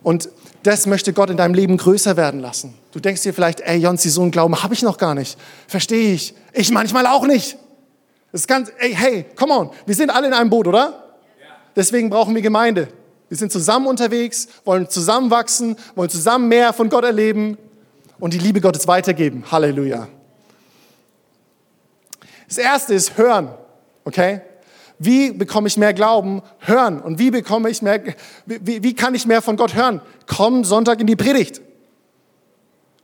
Und 0.04 0.30
das 0.64 0.86
möchte 0.86 1.14
Gott 1.14 1.32
in 1.32 1.38
deinem 1.38 1.56
Leben 1.56 1.78
größer 1.78 2.16
werden 2.18 2.40
lassen. 2.40 2.76
Du 2.92 3.00
denkst 3.00 3.24
dir 3.24 3.34
vielleicht, 3.34 3.62
ey, 3.62 3.80
Jonsi, 3.80 4.10
so 4.10 4.22
einen 4.22 4.32
Glauben 4.32 4.62
habe 4.62 4.74
ich 4.74 4.84
noch 4.84 4.98
gar 4.98 5.16
nicht. 5.16 5.38
Verstehe 5.68 6.14
ich. 6.14 6.36
Ich 6.54 6.72
manchmal 6.72 7.08
auch 7.08 7.26
nicht. 7.26 7.58
Das 8.32 8.42
ist 8.42 8.48
ganz, 8.48 8.72
ey, 8.78 8.94
hey, 8.94 9.26
come 9.36 9.54
on. 9.54 9.72
Wir 9.86 9.96
sind 9.96 10.12
alle 10.12 10.28
in 10.28 10.34
einem 10.34 10.50
Boot, 10.50 10.68
oder? 10.68 11.16
Deswegen 11.76 12.10
brauchen 12.10 12.36
wir 12.36 12.42
Gemeinde. 12.42 12.88
Wir 13.30 13.38
sind 13.38 13.52
zusammen 13.52 13.88
unterwegs, 13.88 14.48
wollen 14.66 14.90
zusammenwachsen, 14.90 15.76
wollen 15.96 16.10
zusammen 16.10 16.50
mehr 16.50 16.74
von 16.74 16.90
Gott 16.90 17.06
erleben 17.06 17.58
und 18.20 18.34
die 18.34 18.40
Liebe 18.40 18.62
Gottes 18.62 18.88
weitergeben. 18.88 19.46
Halleluja. 19.52 20.08
Das 22.48 22.58
erste 22.58 22.94
ist 22.94 23.18
hören. 23.18 23.50
Okay? 24.04 24.42
Wie 25.00 25.32
bekomme 25.32 25.68
ich 25.68 25.78
mehr 25.78 25.94
Glauben? 25.94 26.42
Hören. 26.60 27.02
Und 27.02 27.18
wie 27.18 27.32
bekomme 27.32 27.70
ich 27.70 27.82
mehr, 27.82 28.04
wie, 28.46 28.84
wie 28.84 28.94
kann 28.94 29.16
ich 29.16 29.26
mehr 29.26 29.42
von 29.42 29.58
Gott 29.58 29.74
hören? 29.74 30.02
Komm 30.28 30.64
Sonntag 30.64 31.00
in 31.00 31.08
die 31.08 31.16
Predigt. 31.16 31.62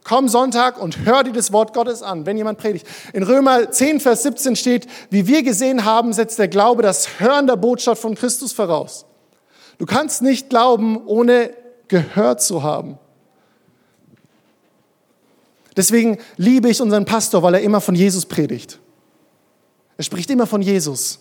Komm 0.04 0.28
Sonntag 0.28 0.80
und 0.80 1.04
hör 1.04 1.22
dir 1.22 1.32
das 1.32 1.52
Wort 1.52 1.74
Gottes 1.74 2.02
an, 2.02 2.24
wenn 2.24 2.38
jemand 2.38 2.58
predigt. 2.58 2.86
In 3.12 3.24
Römer 3.24 3.70
10, 3.70 4.00
Vers 4.00 4.22
17 4.22 4.56
steht, 4.56 4.86
wie 5.10 5.26
wir 5.26 5.42
gesehen 5.42 5.84
haben, 5.84 6.12
setzt 6.12 6.38
der 6.38 6.48
Glaube 6.48 6.82
das 6.82 7.20
Hören 7.20 7.46
der 7.46 7.56
Botschaft 7.56 8.00
von 8.00 8.14
Christus 8.14 8.52
voraus. 8.52 9.04
Du 9.76 9.84
kannst 9.84 10.22
nicht 10.22 10.48
glauben, 10.48 11.04
ohne 11.06 11.50
gehört 11.88 12.40
zu 12.40 12.62
haben. 12.62 12.98
Deswegen 15.76 16.18
liebe 16.36 16.70
ich 16.70 16.80
unseren 16.80 17.04
Pastor, 17.04 17.42
weil 17.42 17.54
er 17.54 17.60
immer 17.60 17.80
von 17.80 17.94
Jesus 17.94 18.24
predigt. 18.24 18.78
Er 19.98 20.04
spricht 20.04 20.30
immer 20.30 20.46
von 20.46 20.62
Jesus. 20.62 21.18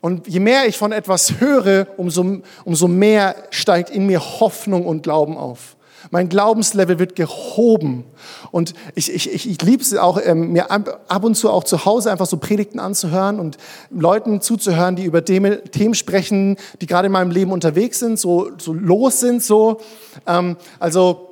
Und 0.00 0.26
je 0.26 0.40
mehr 0.40 0.66
ich 0.66 0.76
von 0.76 0.90
etwas 0.90 1.40
höre, 1.40 1.86
umso, 1.96 2.42
umso 2.64 2.88
mehr 2.88 3.36
steigt 3.50 3.88
in 3.88 4.04
mir 4.06 4.20
Hoffnung 4.40 4.84
und 4.84 5.04
Glauben 5.04 5.38
auf. 5.38 5.76
Mein 6.10 6.28
Glaubenslevel 6.28 6.98
wird 6.98 7.14
gehoben. 7.14 8.04
Und 8.50 8.74
ich, 8.96 9.14
ich, 9.14 9.32
ich, 9.32 9.48
ich 9.48 9.62
liebe 9.62 9.80
es 9.80 9.96
auch, 9.96 10.20
ähm, 10.22 10.50
mir 10.50 10.72
ab 10.72 11.22
und 11.22 11.36
zu 11.36 11.48
auch 11.50 11.62
zu 11.62 11.84
Hause 11.84 12.10
einfach 12.10 12.26
so 12.26 12.36
Predigten 12.36 12.80
anzuhören 12.80 13.38
und 13.38 13.58
Leuten 13.90 14.40
zuzuhören, 14.40 14.96
die 14.96 15.04
über 15.04 15.24
Themen 15.24 15.94
sprechen, 15.94 16.56
die 16.80 16.86
gerade 16.86 17.06
in 17.06 17.12
meinem 17.12 17.30
Leben 17.30 17.52
unterwegs 17.52 18.00
sind, 18.00 18.18
so, 18.18 18.50
so 18.58 18.72
los 18.72 19.20
sind. 19.20 19.40
So. 19.40 19.80
Ähm, 20.26 20.56
also 20.80 21.31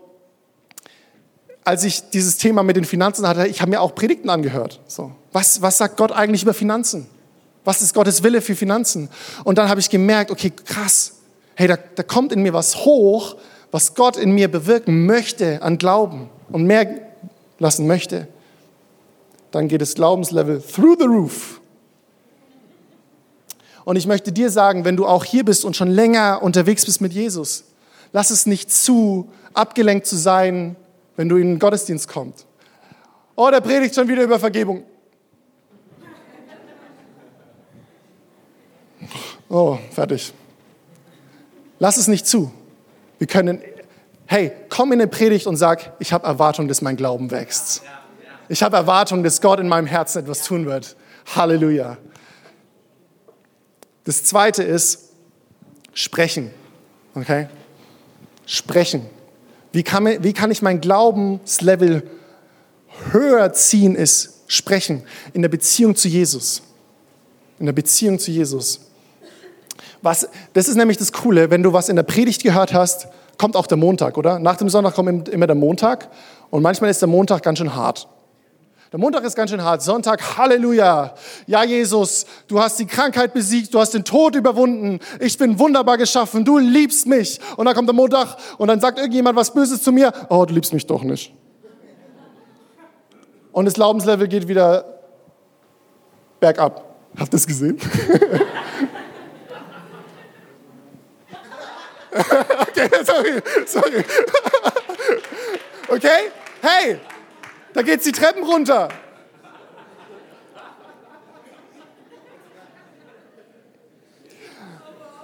als 1.65 1.85
ich 1.85 2.11
dieses 2.11 2.37
Thema 2.37 2.63
mit 2.63 2.77
den 2.77 2.85
Finanzen 2.85 3.27
hatte, 3.27 3.47
ich 3.47 3.61
habe 3.61 3.71
mir 3.71 3.81
auch 3.81 3.95
Predigten 3.95 4.31
angehört. 4.31 4.81
So, 4.87 5.13
was, 5.33 5.63
was 5.63 5.79
sagt 5.79 5.97
Gott 5.97 6.13
eigentlich 6.13 6.43
über 6.43 6.55
Finanzen? 6.55 7.07
Was 7.65 7.83
ist 7.83 7.95
Gottes 7.95 8.23
Wille 8.23 8.41
für 8.41 8.57
Finanzen? 8.57 9.11
Und 9.45 9.59
dann 9.59 9.69
habe 9.69 9.81
ich 9.81 9.91
gemerkt, 9.91 10.31
okay, 10.31 10.51
krass, 10.51 11.19
hey, 11.55 11.69
da, 11.69 11.77
da 11.77 12.03
kommt 12.03 12.33
in 12.33 12.43
mir 12.43 12.55
was 12.55 12.85
hoch, 12.85 13.37
was 13.71 13.95
Gott 13.95 14.17
in 14.17 14.33
mir 14.33 14.51
bewirken 14.51 15.07
möchte 15.07 15.63
an 15.63 15.79
Glauben 15.79 16.31
und 16.51 16.65
mehr 16.65 16.89
lassen 17.59 17.87
möchte. 17.87 18.29
Dann 19.51 19.69
geht 19.69 19.83
das 19.83 19.95
Glaubenslevel 19.95 20.63
through 20.63 20.97
the 20.99 21.07
roof. 21.07 21.61
Und 23.85 23.97
ich 23.97 24.07
möchte 24.07 24.33
dir 24.33 24.51
sagen, 24.51 24.85
wenn 24.85 24.97
du 24.97 25.07
auch 25.07 25.25
hier 25.25 25.45
bist 25.45 25.65
und 25.65 25.77
schon 25.77 25.89
länger 25.89 26.43
unterwegs 26.43 26.85
bist 26.85 27.01
mit 27.01 27.13
Jesus, 27.13 27.65
lass 28.13 28.31
es 28.31 28.47
nicht 28.47 28.73
zu, 28.73 29.29
abgelenkt 29.53 30.07
zu 30.07 30.17
sein 30.17 30.77
wenn 31.21 31.29
du 31.29 31.37
in 31.37 31.49
den 31.49 31.59
Gottesdienst 31.59 32.09
kommst. 32.09 32.47
Oh, 33.37 33.51
der 33.51 33.61
predigt 33.61 33.95
schon 33.95 34.09
wieder 34.09 34.23
über 34.23 34.39
Vergebung. 34.39 34.87
Oh, 39.51 39.77
fertig. 39.91 40.33
Lass 41.79 41.99
es 41.99 42.09
nicht 42.09 42.27
zu. 42.27 42.51
Wir 43.19 43.27
können, 43.27 43.61
hey, 44.25 44.51
komm 44.71 44.93
in 44.93 45.03
eine 45.03 45.11
Predigt 45.11 45.47
und 45.47 45.57
sag, 45.57 45.93
ich 45.99 46.11
habe 46.15 46.27
Erwartung, 46.27 46.69
dass 46.69 46.81
mein 46.81 46.97
Glauben 46.97 47.31
wächst. 47.31 47.83
Ich 48.49 48.63
habe 48.63 48.79
Erwartung, 48.79 49.23
dass 49.23 49.43
Gott 49.43 49.61
in 49.61 49.69
meinem 49.69 49.87
Herzen 49.87 50.23
etwas 50.23 50.45
tun 50.45 50.65
wird. 50.65 50.97
Halleluja. 51.37 51.99
Das 54.05 54.25
zweite 54.25 54.63
ist 54.63 55.11
sprechen. 55.93 56.51
Okay? 57.15 57.47
Sprechen. 58.47 59.20
Wie 59.73 59.83
kann, 59.83 60.07
wie 60.23 60.33
kann 60.33 60.51
ich 60.51 60.63
mein 60.63 60.81
Glaubenslevel 60.81 62.03
höher 63.13 63.53
ziehen, 63.53 63.95
ist 63.95 64.41
sprechen 64.49 65.03
in 65.33 65.43
der 65.43 65.49
Beziehung 65.49 65.95
zu 65.95 66.09
Jesus. 66.09 66.63
In 67.59 67.67
der 67.67 67.73
Beziehung 67.73 68.19
zu 68.19 68.31
Jesus. 68.31 68.81
Was, 70.03 70.29
das 70.55 70.67
ist 70.67 70.77
nämlich 70.77 70.97
das 70.97 71.13
Coole, 71.13 71.51
wenn 71.51 71.63
du 71.63 71.73
was 71.73 71.89
in 71.89 71.97
der 71.97 72.03
Predigt 72.03 72.43
gehört 72.43 72.73
hast, 72.73 73.07
kommt 73.39 73.55
auch 73.55 73.67
der 73.67 73.77
Montag, 73.77 74.19
oder? 74.19 74.39
Nach 74.39 74.57
dem 74.57 74.69
Sonntag 74.69 74.95
kommt 74.95 75.29
immer 75.29 75.47
der 75.47 75.57
Montag 75.57 76.09
und 76.51 76.63
manchmal 76.63 76.91
ist 76.91 77.01
der 77.01 77.09
Montag 77.09 77.43
ganz 77.43 77.59
schön 77.59 77.75
hart. 77.75 78.09
Der 78.93 78.99
Montag 78.99 79.23
ist 79.23 79.37
ganz 79.37 79.51
schön 79.51 79.63
hart. 79.63 79.83
Sonntag, 79.83 80.37
Halleluja. 80.37 81.15
Ja, 81.47 81.63
Jesus, 81.63 82.27
du 82.49 82.59
hast 82.59 82.77
die 82.81 82.87
Krankheit 82.87 83.33
besiegt, 83.33 83.73
du 83.73 83.79
hast 83.79 83.95
den 83.95 84.05
Tod 84.05 84.35
überwunden. 84.35 84.99
Ich 85.21 85.39
bin 85.39 85.61
wunderbar 85.61 85.97
geschaffen, 85.97 86.45
du 86.45 86.59
liebst 86.59 87.07
mich. 87.07 87.39
Und 87.57 87.67
dann 87.67 87.75
kommt 87.77 87.89
der 87.89 87.95
Montag 87.95 88.37
und 88.59 88.67
dann 88.67 88.81
sagt 88.81 88.99
irgendjemand 88.99 89.37
was 89.37 89.55
Böses 89.55 89.81
zu 89.85 89.93
mir. 89.93 90.13
Oh, 90.29 90.45
du 90.45 90.55
liebst 90.55 90.73
mich 90.73 90.87
doch 90.87 91.05
nicht. 91.05 91.33
Und 93.53 93.67
das 93.67 93.75
Glaubenslevel 93.75 94.27
geht 94.27 94.49
wieder 94.49 94.85
bergab. 96.41 96.85
Habt 97.17 97.29
ihr 97.29 97.31
das 97.31 97.47
gesehen? 97.47 97.79
okay, 102.61 102.89
sorry, 103.05 103.41
sorry. 103.67 104.05
Okay? 105.93 106.31
Hey, 106.63 107.01
da 107.75 107.83
geht's 107.83 108.05
die 108.05 108.13
Treppen 108.13 108.43
runter. 108.43 108.89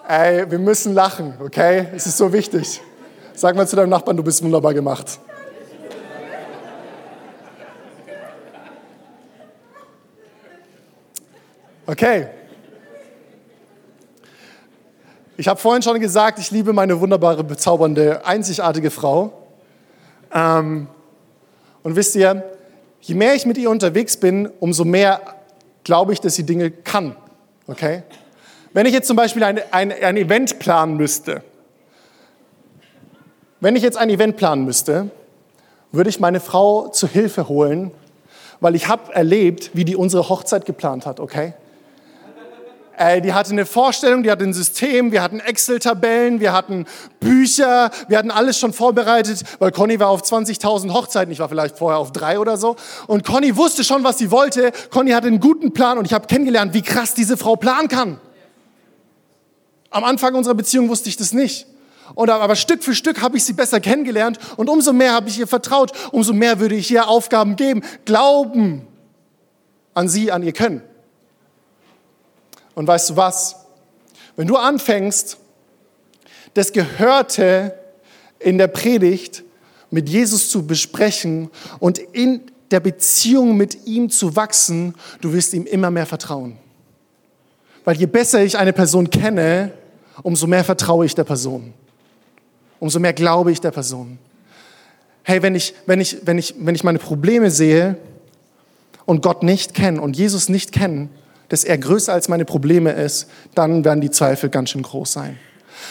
Ey, 0.09 0.48
wir 0.48 0.59
müssen 0.61 0.94
lachen, 0.94 1.35
okay? 1.40 1.88
Es 1.94 2.06
ist 2.06 2.16
so 2.16 2.32
wichtig. 2.32 2.80
Sag 3.35 3.56
mal 3.56 3.66
zu 3.66 3.74
deinem 3.74 3.90
Nachbarn, 3.90 4.16
du 4.16 4.22
bist 4.22 4.42
wunderbar 4.42 4.72
gemacht. 4.72 5.18
Okay. 11.88 12.28
Ich 15.37 15.48
habe 15.48 15.61
vorhin 15.61 15.82
schon 15.82 16.00
gesagt, 16.00 16.38
ich 16.38 16.50
liebe 16.50 16.72
meine 16.72 16.98
wunderbare, 17.00 17.44
bezaubernde, 17.44 18.24
einzigartige 18.24 18.90
Frau. 18.90 19.32
Ähm, 20.32 20.88
und 21.87 21.94
wisst 21.94 22.16
ihr, 22.16 22.42
je 23.01 23.14
mehr 23.14 23.37
ich 23.37 23.46
mit 23.46 23.57
ihr 23.59 23.70
unterwegs 23.70 24.16
bin, 24.16 24.51
umso 24.59 24.85
mehr 24.85 25.20
glaube 25.85 26.12
ich, 26.12 26.20
dass 26.20 26.35
sie 26.35 26.42
Dinge 26.42 26.72
kann. 26.72 27.14
Okay? 27.68 28.03
Wenn 28.72 28.87
ich 28.87 28.92
jetzt 28.92 29.07
zum 29.07 29.16
Beispiel 29.16 29.44
ein, 29.44 29.61
ein, 29.70 29.92
ein 29.92 30.16
Event 30.16 30.59
planen 30.59 30.96
müsste, 30.96 31.44
wenn 33.61 33.77
ich 33.77 33.85
jetzt 33.85 33.96
ein 33.96 34.11
Event 34.11 34.37
planen 34.37 34.64
müsste, 34.64 35.11
würde 35.92 36.11
ich 36.11 36.18
meine 36.18 36.40
Frau 36.40 36.88
zu 36.88 37.07
Hilfe 37.07 37.49
holen, 37.49 37.92
weil 38.59 38.75
ich 38.75 38.88
habe 38.88 39.14
erlebt, 39.14 39.70
wie 39.75 39.85
die 39.85 39.94
unsere 39.94 40.29
Hochzeit 40.29 40.64
geplant 40.64 41.07
hat, 41.07 41.20
okay? 41.20 41.55
Ey, 42.98 43.20
die 43.20 43.35
hatte 43.35 43.50
eine 43.50 43.66
Vorstellung, 43.66 44.22
die 44.22 44.30
hatte 44.30 44.44
ein 44.44 44.54
System, 44.54 45.12
wir 45.12 45.22
hatten 45.22 45.38
Excel-Tabellen, 45.38 46.40
wir 46.40 46.54
hatten 46.54 46.87
Bücher, 47.20 47.90
wir 48.09 48.16
hatten 48.16 48.30
alles 48.30 48.59
schon 48.59 48.72
vorbereitet, 48.72 49.42
weil 49.59 49.70
Conny 49.70 50.00
war 50.00 50.09
auf 50.09 50.22
20.000 50.22 50.90
Hochzeiten, 50.94 51.30
ich 51.30 51.38
war 51.38 51.50
vielleicht 51.50 51.76
vorher 51.76 51.98
auf 51.98 52.11
drei 52.12 52.38
oder 52.38 52.56
so. 52.56 52.76
Und 53.06 53.22
Conny 53.22 53.54
wusste 53.54 53.85
schon, 53.85 54.02
was 54.02 54.16
sie 54.16 54.30
wollte. 54.30 54.72
Conny 54.90 55.11
hatte 55.11 55.26
einen 55.26 55.40
guten 55.40 55.74
Plan 55.74 55.98
und 55.98 56.06
ich 56.06 56.14
habe 56.14 56.26
kennengelernt, 56.26 56.72
wie 56.72 56.80
krass 56.80 57.12
diese 57.12 57.37
Frau 57.37 57.56
planen 57.56 57.88
kann. 57.88 58.18
Am 59.90 60.02
Anfang 60.02 60.35
unserer 60.35 60.54
Beziehung 60.54 60.88
wusste 60.88 61.11
ich 61.11 61.18
das 61.18 61.35
nicht. 61.35 61.66
Und 62.14 62.30
aber 62.30 62.56
Stück 62.56 62.82
für 62.82 62.94
Stück 62.94 63.20
habe 63.20 63.37
ich 63.37 63.44
sie 63.44 63.52
besser 63.52 63.80
kennengelernt 63.80 64.38
und 64.56 64.70
umso 64.70 64.94
mehr 64.94 65.12
habe 65.12 65.28
ich 65.28 65.38
ihr 65.38 65.46
vertraut, 65.46 65.92
umso 66.12 66.32
mehr 66.32 66.61
würde 66.61 66.76
ich 66.76 66.90
ihr 66.90 67.09
Aufgaben 67.09 67.56
geben. 67.56 67.82
Glauben 68.06 68.87
an 69.92 70.09
sie, 70.09 70.32
an 70.32 70.42
ihr 70.42 70.52
Können. 70.52 70.82
Und 72.76 72.86
weißt 72.86 73.10
du 73.10 73.16
was? 73.16 73.56
Wenn 74.36 74.46
du 74.46 74.56
anfängst, 74.56 75.38
das 76.54 76.72
Gehörte 76.72 77.74
in 78.38 78.58
der 78.58 78.68
Predigt 78.68 79.42
mit 79.90 80.08
Jesus 80.08 80.50
zu 80.50 80.66
besprechen 80.66 81.50
und 81.80 81.98
in 81.98 82.42
der 82.70 82.80
Beziehung 82.80 83.56
mit 83.56 83.86
ihm 83.86 84.10
zu 84.10 84.36
wachsen, 84.36 84.94
du 85.22 85.32
wirst 85.32 85.54
ihm 85.54 85.64
immer 85.64 85.90
mehr 85.90 86.04
vertrauen. 86.04 86.58
Weil 87.84 87.96
je 87.96 88.06
besser 88.06 88.44
ich 88.44 88.58
eine 88.58 88.74
Person 88.74 89.08
kenne, 89.08 89.72
umso 90.22 90.46
mehr 90.46 90.64
vertraue 90.64 91.06
ich 91.06 91.14
der 91.14 91.24
Person. 91.24 91.72
Umso 92.78 92.98
mehr 92.98 93.14
glaube 93.14 93.52
ich 93.52 93.60
der 93.60 93.70
Person. 93.70 94.18
Hey, 95.22 95.42
wenn 95.42 95.54
ich, 95.54 95.72
wenn 95.86 96.00
ich, 96.00 96.18
wenn 96.26 96.36
ich, 96.36 96.54
wenn 96.58 96.74
ich 96.74 96.84
meine 96.84 96.98
Probleme 96.98 97.50
sehe 97.50 97.96
und 99.06 99.22
Gott 99.22 99.42
nicht 99.42 99.72
kenne 99.72 100.02
und 100.02 100.14
Jesus 100.14 100.50
nicht 100.50 100.72
kenne, 100.72 101.08
dass 101.48 101.64
er 101.64 101.78
größer 101.78 102.12
als 102.12 102.28
meine 102.28 102.44
Probleme 102.44 102.92
ist, 102.92 103.28
dann 103.54 103.85
werden 103.85 104.00
die 104.00 104.11
Zweifel 104.11 104.50
ganz 104.50 104.70
schön 104.70 104.82
groß 104.82 105.12
sein. 105.12 105.38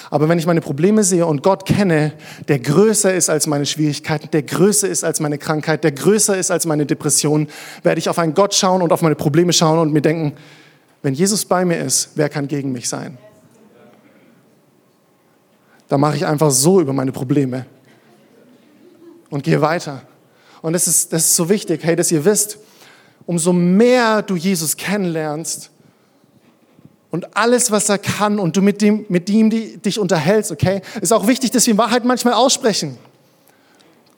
Aber 0.09 0.29
wenn 0.29 0.39
ich 0.39 0.45
meine 0.45 0.61
Probleme 0.61 1.03
sehe 1.03 1.25
und 1.25 1.43
Gott 1.43 1.65
kenne, 1.65 2.13
der 2.47 2.59
größer 2.59 3.13
ist 3.13 3.29
als 3.29 3.47
meine 3.47 3.65
Schwierigkeiten, 3.65 4.29
der 4.31 4.43
größer 4.43 4.87
ist 4.87 5.03
als 5.03 5.19
meine 5.19 5.37
Krankheit, 5.37 5.83
der 5.83 5.91
größer 5.91 6.37
ist 6.37 6.51
als 6.51 6.65
meine 6.65 6.85
Depression, 6.85 7.47
werde 7.83 7.99
ich 7.99 8.09
auf 8.09 8.19
einen 8.19 8.33
Gott 8.33 8.53
schauen 8.53 8.81
und 8.81 8.91
auf 8.91 9.01
meine 9.01 9.15
Probleme 9.15 9.53
schauen 9.53 9.79
und 9.79 9.93
mir 9.93 10.01
denken, 10.01 10.33
wenn 11.01 11.13
Jesus 11.13 11.45
bei 11.45 11.65
mir 11.65 11.77
ist, 11.77 12.11
wer 12.15 12.29
kann 12.29 12.47
gegen 12.47 12.71
mich 12.71 12.89
sein? 12.89 13.17
Da 15.87 15.97
mache 15.97 16.15
ich 16.15 16.25
einfach 16.25 16.51
so 16.51 16.81
über 16.81 16.93
meine 16.93 17.11
Probleme 17.11 17.65
und 19.29 19.43
gehe 19.43 19.61
weiter. 19.61 20.01
Und 20.61 20.73
das 20.73 20.87
ist, 20.87 21.13
das 21.13 21.25
ist 21.25 21.35
so 21.35 21.47
wichtig, 21.47 21.83
hey, 21.83 21.95
dass 21.95 22.11
ihr 22.11 22.25
wisst, 22.25 22.57
umso 23.25 23.53
mehr 23.53 24.21
du 24.21 24.35
Jesus 24.35 24.77
kennenlernst 24.77 25.71
und 27.11 27.37
alles, 27.37 27.71
was 27.71 27.89
er 27.89 27.97
kann 27.97 28.39
und 28.39 28.57
du 28.57 28.61
mit 28.61 28.81
dem, 28.81 29.05
mit 29.09 29.29
ihm 29.29 29.49
die, 29.49 29.77
dich 29.77 29.99
unterhältst, 29.99 30.51
okay, 30.51 30.81
ist 31.01 31.13
auch 31.13 31.27
wichtig, 31.27 31.51
dass 31.51 31.65
wir 31.65 31.77
Wahrheit 31.77 32.05
manchmal 32.05 32.33
aussprechen. 32.33 32.97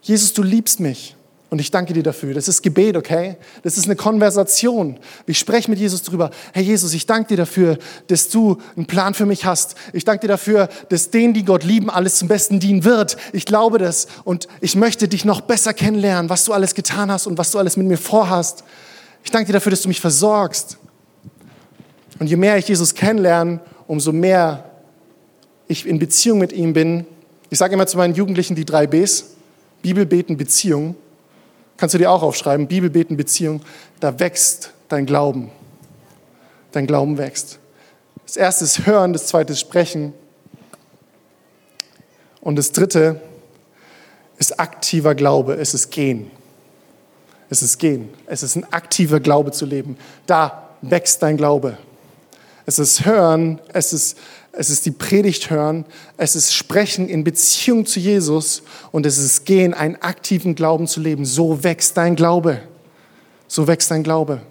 Jesus, 0.01 0.33
du 0.33 0.41
liebst 0.43 0.79
mich. 0.79 1.15
Und 1.49 1.59
ich 1.59 1.71
danke 1.71 1.93
dir 1.93 2.03
dafür. 2.03 2.33
Das 2.33 2.49
ist 2.49 2.61
Gebet, 2.61 2.97
okay? 2.97 3.37
Das 3.63 3.77
ist 3.77 3.85
eine 3.85 3.95
Konversation. 3.95 4.99
Ich 5.27 5.39
spreche 5.39 5.69
mit 5.69 5.79
Jesus 5.79 6.01
drüber. 6.01 6.29
Herr 6.51 6.61
Jesus, 6.61 6.93
ich 6.93 7.05
danke 7.05 7.29
dir 7.29 7.37
dafür, 7.37 7.77
dass 8.07 8.27
du 8.27 8.57
einen 8.75 8.85
Plan 8.85 9.13
für 9.13 9.25
mich 9.25 9.45
hast. 9.45 9.75
Ich 9.93 10.03
danke 10.03 10.21
dir 10.21 10.27
dafür, 10.27 10.67
dass 10.89 11.09
denen, 11.09 11.33
die 11.33 11.45
Gott 11.45 11.63
lieben, 11.63 11.89
alles 11.89 12.15
zum 12.15 12.27
Besten 12.27 12.59
dienen 12.59 12.83
wird. 12.83 13.15
Ich 13.31 13.45
glaube 13.45 13.77
das 13.77 14.07
und 14.25 14.49
ich 14.59 14.75
möchte 14.75 15.07
dich 15.07 15.23
noch 15.23 15.39
besser 15.39 15.73
kennenlernen, 15.73 16.29
was 16.29 16.43
du 16.43 16.51
alles 16.51 16.75
getan 16.75 17.09
hast 17.11 17.27
und 17.27 17.37
was 17.37 17.51
du 17.51 17.59
alles 17.59 17.77
mit 17.77 17.87
mir 17.87 17.97
vorhast. 17.97 18.65
Ich 19.27 19.31
danke 19.31 19.47
dir 19.47 19.53
dafür, 19.53 19.71
dass 19.71 19.81
du 19.81 19.89
mich 19.89 19.99
versorgst. 19.99 20.77
Und 22.17 22.27
je 22.27 22.37
mehr 22.37 22.57
ich 22.59 22.69
Jesus 22.69 22.95
kennenlerne, 22.95 23.59
umso 23.85 24.13
mehr 24.13 24.63
ich 25.67 25.85
in 25.85 25.99
Beziehung 25.99 26.39
mit 26.39 26.53
ihm 26.53 26.71
bin. 26.71 27.05
Ich 27.49 27.57
sage 27.57 27.73
immer 27.73 27.85
zu 27.87 27.97
meinen 27.97 28.15
Jugendlichen 28.15 28.55
die 28.55 28.63
drei 28.63 28.87
Bs. 28.87 29.35
Bibel, 29.81 30.05
Beten, 30.05 30.37
Beziehung. 30.37 30.95
Kannst 31.75 31.93
du 31.93 31.97
dir 31.97 32.09
auch 32.09 32.23
aufschreiben. 32.23 32.69
Bibel, 32.69 32.89
Beten, 32.89 33.17
Beziehung. 33.17 33.61
Da 33.99 34.17
wächst 34.17 34.71
dein 34.87 35.05
Glauben. 35.05 35.51
Dein 36.71 36.87
Glauben 36.87 37.17
wächst. 37.17 37.59
Das 38.25 38.37
erste 38.37 38.63
ist 38.63 38.85
Hören, 38.85 39.11
das 39.11 39.27
zweite 39.27 39.51
ist 39.51 39.59
Sprechen. 39.59 40.13
Und 42.39 42.55
das 42.55 42.71
dritte 42.71 43.19
ist 44.37 44.57
aktiver 44.57 45.15
Glaube, 45.15 45.55
es 45.55 45.73
ist 45.73 45.89
Gehen. 45.89 46.31
Es 47.49 47.61
ist 47.61 47.77
Gehen. 47.77 48.09
Es 48.25 48.43
ist 48.43 48.55
ein 48.55 48.71
aktiver 48.73 49.19
Glaube 49.19 49.51
zu 49.51 49.65
leben. 49.65 49.97
Da 50.25 50.69
wächst 50.81 51.23
dein 51.23 51.37
Glaube. 51.37 51.77
Es 52.65 52.79
ist 52.79 53.05
Hören, 53.05 53.61
es 53.71 53.93
ist, 53.93 54.17
es 54.51 54.69
ist 54.69 54.85
die 54.85 54.91
Predigt 54.91 55.49
hören, 55.49 55.85
es 56.17 56.35
ist 56.35 56.53
Sprechen 56.53 57.07
in 57.07 57.23
Beziehung 57.23 57.85
zu 57.85 57.99
Jesus 58.01 58.63
und 58.91 59.05
es 59.05 59.17
ist 59.17 59.45
Gehen, 59.45 59.73
einen 59.73 59.95
aktiven 59.95 60.53
Glauben 60.53 60.85
zu 60.85 60.99
leben. 60.99 61.23
So 61.23 61.63
wächst 61.63 61.95
dein 61.95 62.17
Glaube. 62.17 62.61
So 63.47 63.67
wächst 63.67 63.89
dein 63.89 64.03
Glaube. 64.03 64.41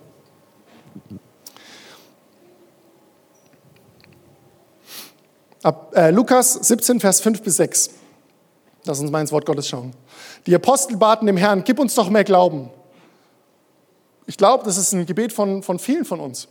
Ab, 5.63 5.93
äh, 5.95 6.11
Lukas 6.11 6.55
17, 6.55 7.01
Vers 7.01 7.21
5 7.21 7.43
bis 7.43 7.57
6. 7.57 7.91
Lass 8.85 9.01
uns 9.01 9.11
mal 9.11 9.21
ins 9.21 9.33
Wort 9.33 9.45
Gottes 9.45 9.69
schauen. 9.69 9.93
Die 10.47 10.55
Apostel 10.55 10.97
baten 10.97 11.27
dem 11.27 11.37
Herrn, 11.37 11.65
gib 11.65 11.79
uns 11.79 11.95
doch 11.95 12.09
mehr 12.09 12.25
Glauben. 12.25 12.71
Ich 14.27 14.37
glaube, 14.37 14.65
das 14.65 14.77
ist 14.77 14.93
ein 14.93 15.07
Gebet 15.07 15.33
von, 15.33 15.63
von 15.63 15.79
vielen 15.79 16.05
von 16.05 16.21
uns. 16.21 16.49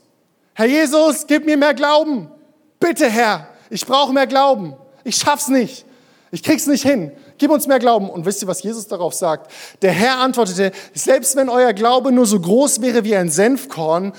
Herr 0.53 0.65
Jesus, 0.65 1.27
gib 1.27 1.45
mir 1.45 1.57
mehr 1.57 1.73
Glauben. 1.73 2.29
Bitte, 2.79 3.09
Herr, 3.09 3.47
ich 3.69 3.85
brauche 3.85 4.13
mehr 4.13 4.27
Glauben. 4.27 4.75
Ich 5.03 5.17
schaff's 5.17 5.49
nicht. 5.49 5.85
Ich 6.31 6.43
krieg's 6.43 6.67
nicht 6.67 6.83
hin. 6.83 7.11
Gib 7.37 7.51
uns 7.51 7.67
mehr 7.67 7.79
Glauben. 7.79 8.09
Und 8.09 8.25
wisst 8.25 8.41
ihr, 8.41 8.47
was 8.47 8.63
Jesus 8.63 8.87
darauf 8.87 9.13
sagt? 9.13 9.51
Der 9.81 9.91
Herr 9.91 10.19
antwortete, 10.19 10.71
selbst 10.93 11.35
wenn 11.35 11.49
euer 11.49 11.73
Glaube 11.73 12.11
nur 12.11 12.25
so 12.25 12.39
groß 12.39 12.81
wäre 12.81 13.03
wie 13.03 13.15
ein 13.15 13.29
Senfkorn, 13.29 14.13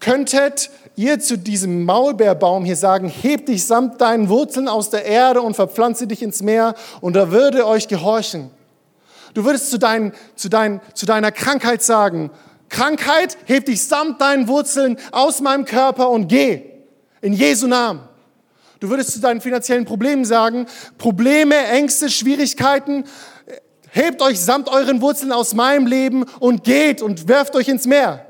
könntet 0.00 0.70
ihr 0.96 1.18
zu 1.20 1.38
diesem 1.38 1.84
Maulbeerbaum 1.84 2.64
hier 2.64 2.76
sagen, 2.76 3.08
heb 3.08 3.46
dich 3.46 3.66
samt 3.66 4.00
deinen 4.00 4.28
Wurzeln 4.28 4.68
aus 4.68 4.90
der 4.90 5.04
Erde 5.04 5.42
und 5.42 5.54
verpflanze 5.54 6.06
dich 6.06 6.22
ins 6.22 6.42
Meer 6.42 6.74
und 7.00 7.16
er 7.16 7.30
würde 7.30 7.66
euch 7.66 7.88
gehorchen. 7.88 8.50
Du 9.34 9.44
würdest 9.44 9.70
zu, 9.70 9.78
dein, 9.78 10.12
zu, 10.36 10.48
dein, 10.48 10.80
zu 10.94 11.06
deiner 11.06 11.32
Krankheit 11.32 11.82
sagen, 11.82 12.30
Krankheit, 12.68 13.38
heb 13.46 13.66
dich 13.66 13.82
samt 13.82 14.20
deinen 14.20 14.48
Wurzeln 14.48 14.98
aus 15.12 15.40
meinem 15.40 15.64
Körper 15.64 16.10
und 16.10 16.28
geh. 16.28 16.62
In 17.20 17.32
Jesu 17.32 17.66
Namen. 17.66 18.00
Du 18.80 18.88
würdest 18.90 19.12
zu 19.12 19.20
deinen 19.20 19.40
finanziellen 19.40 19.84
Problemen 19.84 20.24
sagen, 20.24 20.66
Probleme, 20.98 21.56
Ängste, 21.56 22.08
Schwierigkeiten, 22.08 23.04
hebt 23.90 24.22
euch 24.22 24.40
samt 24.40 24.68
euren 24.68 25.00
Wurzeln 25.00 25.32
aus 25.32 25.54
meinem 25.54 25.86
Leben 25.86 26.24
und 26.38 26.62
geht 26.62 27.02
und 27.02 27.26
werft 27.26 27.56
euch 27.56 27.68
ins 27.68 27.86
Meer. 27.86 28.24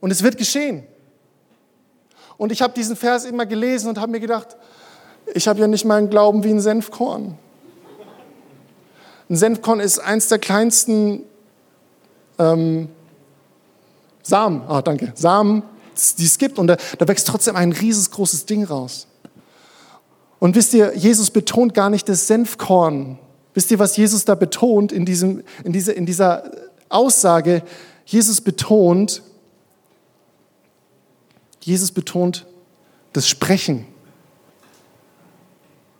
Und 0.00 0.10
es 0.10 0.22
wird 0.22 0.36
geschehen. 0.36 0.84
Und 2.36 2.52
ich 2.52 2.62
habe 2.62 2.72
diesen 2.72 2.96
Vers 2.96 3.24
immer 3.24 3.46
gelesen 3.46 3.88
und 3.88 3.98
habe 3.98 4.12
mir 4.12 4.20
gedacht, 4.20 4.56
ich 5.34 5.48
habe 5.48 5.60
ja 5.60 5.66
nicht 5.66 5.84
mal 5.84 5.98
einen 5.98 6.10
Glauben 6.10 6.44
wie 6.44 6.50
ein 6.50 6.60
Senfkorn. 6.60 7.36
Ein 9.28 9.36
Senfkorn 9.36 9.80
ist 9.80 9.98
eins 9.98 10.28
der 10.28 10.38
kleinsten 10.38 11.24
ähm, 12.38 12.88
Samen, 14.22 14.62
ah, 14.68 14.82
danke, 14.82 15.12
Samen, 15.14 15.62
die 16.18 16.24
es 16.24 16.38
gibt. 16.38 16.58
Und 16.58 16.66
da, 16.66 16.76
da 16.98 17.08
wächst 17.08 17.26
trotzdem 17.26 17.56
ein 17.56 17.72
riesengroßes 17.72 18.46
Ding 18.46 18.64
raus. 18.64 19.06
Und 20.38 20.54
wisst 20.54 20.72
ihr, 20.74 20.96
Jesus 20.96 21.30
betont 21.30 21.74
gar 21.74 21.90
nicht 21.90 22.08
das 22.08 22.26
Senfkorn. 22.26 23.18
Wisst 23.54 23.70
ihr, 23.70 23.78
was 23.78 23.96
Jesus 23.96 24.24
da 24.24 24.34
betont 24.34 24.92
in, 24.92 25.04
diesem, 25.04 25.42
in, 25.64 25.72
diese, 25.72 25.92
in 25.92 26.06
dieser 26.06 26.50
Aussage? 26.88 27.62
Jesus 28.06 28.40
betont, 28.40 29.22
Jesus 31.60 31.92
betont 31.92 32.46
das 33.12 33.28
Sprechen. 33.28 33.86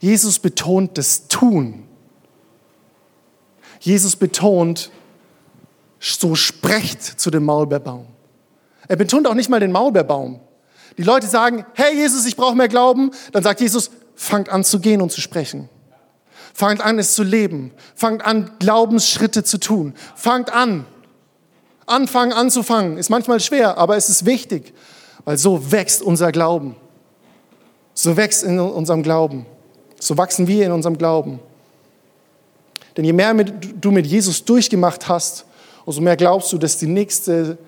Jesus 0.01 0.39
betont 0.39 0.97
das 0.97 1.29
Tun. 1.29 1.85
Jesus 3.81 4.17
betont, 4.17 4.91
so 6.01 6.35
sprecht 6.35 7.03
zu 7.03 7.31
dem 7.31 7.45
Maulbeerbaum. 7.45 8.07
Er 8.89 8.97
betont 8.97 9.29
auch 9.29 9.35
nicht 9.35 9.49
mal 9.49 9.61
den 9.61 9.71
Maulbeerbaum. 9.71 10.41
Die 10.97 11.03
Leute 11.03 11.27
sagen, 11.27 11.65
hey 11.75 11.95
Jesus, 11.95 12.27
ich 12.27 12.37
brauche 12.37 12.57
mehr 12.57 12.69
Glauben. 12.69 13.13
Dann 13.33 13.43
sagt 13.43 13.61
Jesus, 13.61 13.91
fangt 14.17 14.49
an 14.49 14.65
zu 14.65 14.81
gehen 14.81 15.01
und 15.01 15.13
zu 15.13 15.21
sprechen. 15.21 15.69
Fangt 16.53 16.81
an, 16.81 16.99
es 16.99 17.15
zu 17.15 17.23
leben. 17.23 17.71
Fangt 17.95 18.25
an, 18.25 18.51
Glaubensschritte 18.59 19.45
zu 19.45 19.59
tun. 19.59 19.95
Fangt 20.17 20.53
an. 20.53 20.87
Anfangen, 21.87 22.33
anzufangen. 22.33 22.97
Ist 22.99 23.11
manchmal 23.11 23.41
schwer, 23.41 23.79
aber 23.79 23.97
es 23.97 24.09
ist 24.09 24.27
wichtig, 24.27 24.75
weil 25.25 25.39
so 25.39 25.71
wächst 25.71 26.03
unser 26.03 26.33
Glauben. 26.33 26.77
So 27.95 28.17
wächst 28.17 28.43
in 28.43 28.59
unserem 28.59 29.03
Glauben. 29.03 29.47
So 30.01 30.17
wachsen 30.17 30.47
wir 30.49 30.67
in 30.67 30.73
unserem 30.73 30.99
Glauben. 30.99 31.41
Denn 32.97 33.05
je 33.05 33.13
mehr 33.13 33.33
du 33.35 33.91
mit 33.91 34.07
Jesus 34.07 34.45
durchgemacht 34.45 35.09
hast, 35.09 35.45
umso 35.85 36.01
mehr 36.01 36.17
glaubst 36.17 36.53
du, 36.53 36.59
dass 36.59 36.79
die 36.79 36.87
nächste 36.87 37.59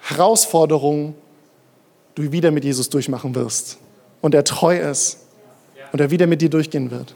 Herausforderung 0.00 1.14
du 2.14 2.32
wieder 2.32 2.50
mit 2.50 2.64
Jesus 2.64 2.88
durchmachen 2.88 3.34
wirst. 3.34 3.78
Und 4.20 4.34
er 4.34 4.44
treu 4.44 4.78
ist. 4.78 5.18
Und 5.92 6.00
er 6.00 6.10
wieder 6.10 6.26
mit 6.26 6.42
dir 6.42 6.50
durchgehen 6.50 6.90
wird. 6.90 7.14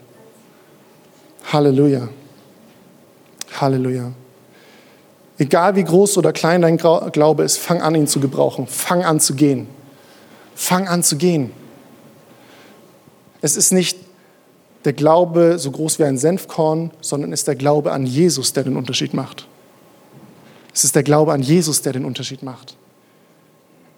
Halleluja. 1.51 2.09
Halleluja. 3.59 4.11
Egal 5.37 5.75
wie 5.75 5.83
groß 5.83 6.17
oder 6.17 6.31
klein 6.31 6.61
dein 6.61 6.77
Glaube 6.77 7.43
ist, 7.43 7.57
fang 7.57 7.81
an, 7.81 7.95
ihn 7.95 8.07
zu 8.07 8.19
gebrauchen. 8.19 8.65
Fang 8.67 9.03
an 9.03 9.19
zu 9.19 9.35
gehen. 9.35 9.67
Fang 10.55 10.87
an 10.87 11.03
zu 11.03 11.17
gehen. 11.17 11.51
Es 13.41 13.57
ist 13.57 13.73
nicht 13.73 13.97
der 14.85 14.93
Glaube 14.93 15.59
so 15.59 15.71
groß 15.71 15.99
wie 15.99 16.03
ein 16.05 16.17
Senfkorn, 16.17 16.91
sondern 17.01 17.33
es 17.33 17.41
ist 17.41 17.47
der 17.47 17.55
Glaube 17.55 17.91
an 17.91 18.05
Jesus, 18.05 18.53
der 18.53 18.63
den 18.63 18.77
Unterschied 18.77 19.13
macht. 19.13 19.47
Es 20.73 20.83
ist 20.83 20.95
der 20.95 21.03
Glaube 21.03 21.33
an 21.33 21.41
Jesus, 21.41 21.81
der 21.81 21.93
den 21.93 22.05
Unterschied 22.05 22.43
macht. 22.43 22.75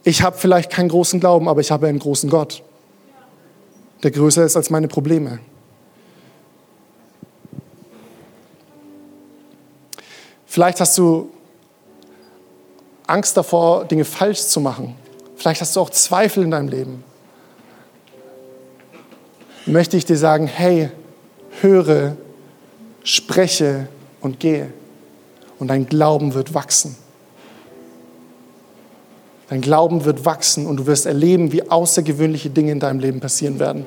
Ich 0.03 0.21
habe 0.21 0.37
vielleicht 0.37 0.69
keinen 0.69 0.89
großen 0.89 1.19
Glauben, 1.19 1.47
aber 1.47 1.61
ich 1.61 1.71
habe 1.71 1.87
einen 1.87 1.99
großen 1.99 2.29
Gott, 2.29 2.63
der 4.03 4.11
größer 4.11 4.43
ist 4.43 4.55
als 4.55 4.69
meine 4.69 4.87
Probleme. 4.87 5.39
Vielleicht 10.45 10.79
hast 10.79 10.97
du 10.97 11.29
Angst 13.07 13.35
davor, 13.35 13.85
Dinge 13.85 14.05
falsch 14.05 14.41
zu 14.41 14.59
machen. 14.59 14.95
Vielleicht 15.35 15.61
hast 15.61 15.75
du 15.75 15.81
auch 15.81 15.89
Zweifel 15.89 16.43
in 16.43 16.51
deinem 16.51 16.69
Leben 16.69 17.03
möchte 19.65 19.97
ich 19.97 20.05
dir 20.05 20.17
sagen, 20.17 20.47
hey, 20.47 20.89
höre, 21.61 22.15
spreche 23.03 23.87
und 24.21 24.39
gehe. 24.39 24.71
Und 25.59 25.69
dein 25.69 25.87
Glauben 25.87 26.33
wird 26.33 26.53
wachsen. 26.53 26.95
Dein 29.49 29.61
Glauben 29.61 30.05
wird 30.05 30.25
wachsen 30.25 30.65
und 30.65 30.77
du 30.77 30.87
wirst 30.87 31.05
erleben, 31.05 31.51
wie 31.51 31.69
außergewöhnliche 31.69 32.49
Dinge 32.49 32.71
in 32.71 32.79
deinem 32.79 32.99
Leben 32.99 33.19
passieren 33.19 33.59
werden. 33.59 33.85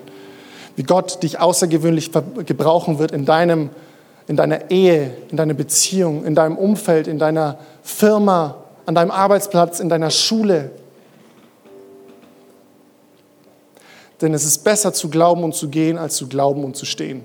Wie 0.77 0.85
Gott 0.85 1.23
dich 1.23 1.41
außergewöhnlich 1.41 2.13
gebrauchen 2.47 2.99
wird 2.99 3.11
in, 3.11 3.25
deinem, 3.25 3.71
in 4.29 4.37
deiner 4.37 4.71
Ehe, 4.71 5.17
in 5.31 5.37
deiner 5.37 5.55
Beziehung, 5.55 6.25
in 6.25 6.37
deinem 6.37 6.57
Umfeld, 6.57 7.09
in 7.09 7.19
deiner 7.19 7.59
Firma, 7.83 8.57
an 8.87 8.95
deinem 8.95 9.11
Arbeitsplatz, 9.11 9.81
in 9.81 9.89
deiner 9.89 10.11
Schule, 10.11 10.71
Denn 14.21 14.35
es 14.35 14.45
ist 14.45 14.65
besser 14.65 14.93
zu 14.93 15.09
glauben 15.09 15.45
und 15.45 15.55
zu 15.55 15.69
gehen, 15.69 15.97
als 15.97 16.17
zu 16.17 16.29
glauben 16.29 16.65
und 16.65 16.77
zu 16.77 16.87
stehen. 16.87 17.25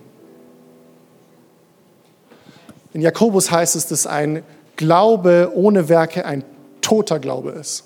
In 2.93 3.01
Jakobus 3.01 3.51
heißt 3.51 3.75
es, 3.75 3.87
dass 3.87 4.07
ein 4.07 4.43
Glaube 4.75 5.51
ohne 5.53 5.89
Werke 5.89 6.25
ein 6.25 6.43
toter 6.81 7.19
Glaube 7.19 7.51
ist. 7.51 7.83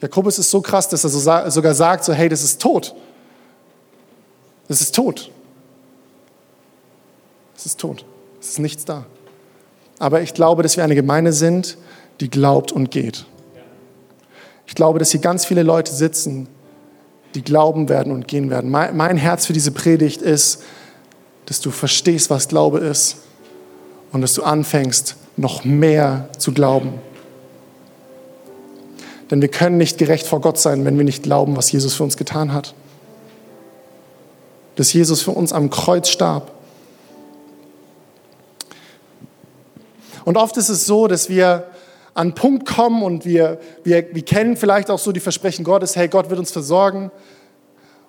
Jakobus 0.00 0.38
ist 0.38 0.50
so 0.50 0.60
krass, 0.60 0.88
dass 0.88 1.04
er 1.04 1.50
sogar 1.50 1.74
sagt, 1.74 2.04
so, 2.04 2.12
hey, 2.12 2.28
das 2.28 2.42
ist 2.42 2.60
tot. 2.60 2.94
Das 4.68 4.80
ist 4.80 4.94
tot. 4.94 5.30
Es 7.56 7.66
ist 7.66 7.80
tot. 7.80 8.04
Es 8.40 8.50
ist 8.50 8.58
nichts 8.58 8.84
da. 8.84 9.06
Aber 9.98 10.20
ich 10.20 10.34
glaube, 10.34 10.62
dass 10.62 10.76
wir 10.76 10.84
eine 10.84 10.94
Gemeinde 10.94 11.32
sind, 11.32 11.78
die 12.20 12.28
glaubt 12.28 12.72
und 12.72 12.90
geht. 12.90 13.24
Ich 14.66 14.74
glaube, 14.74 14.98
dass 14.98 15.10
hier 15.10 15.20
ganz 15.20 15.46
viele 15.46 15.62
Leute 15.62 15.92
sitzen, 15.92 16.48
die 17.34 17.42
glauben 17.42 17.88
werden 17.88 18.12
und 18.12 18.28
gehen 18.28 18.50
werden. 18.50 18.70
Mein, 18.70 18.96
mein 18.96 19.16
Herz 19.16 19.46
für 19.46 19.52
diese 19.52 19.70
Predigt 19.70 20.22
ist, 20.22 20.62
dass 21.46 21.60
du 21.60 21.70
verstehst, 21.70 22.30
was 22.30 22.48
Glaube 22.48 22.80
ist 22.80 23.18
und 24.12 24.20
dass 24.20 24.34
du 24.34 24.42
anfängst, 24.42 25.16
noch 25.36 25.64
mehr 25.64 26.28
zu 26.38 26.52
glauben. 26.52 26.94
Denn 29.30 29.40
wir 29.42 29.48
können 29.48 29.76
nicht 29.76 29.98
gerecht 29.98 30.26
vor 30.26 30.40
Gott 30.40 30.58
sein, 30.58 30.84
wenn 30.84 30.96
wir 30.96 31.04
nicht 31.04 31.22
glauben, 31.22 31.56
was 31.56 31.72
Jesus 31.72 31.94
für 31.94 32.04
uns 32.04 32.16
getan 32.16 32.52
hat. 32.52 32.74
Dass 34.76 34.92
Jesus 34.92 35.22
für 35.22 35.32
uns 35.32 35.52
am 35.52 35.70
Kreuz 35.70 36.08
starb. 36.08 36.52
Und 40.24 40.36
oft 40.36 40.56
ist 40.56 40.68
es 40.68 40.86
so, 40.86 41.06
dass 41.06 41.28
wir 41.28 41.66
an 42.14 42.28
einen 42.28 42.34
Punkt 42.34 42.66
kommen 42.66 43.02
und 43.02 43.24
wir, 43.24 43.60
wir, 43.84 44.06
wir 44.12 44.24
kennen 44.24 44.56
vielleicht 44.56 44.90
auch 44.90 44.98
so 44.98 45.12
die 45.12 45.20
Versprechen 45.20 45.64
Gottes, 45.64 45.96
hey, 45.96 46.08
Gott 46.08 46.30
wird 46.30 46.38
uns 46.38 46.50
versorgen. 46.50 47.10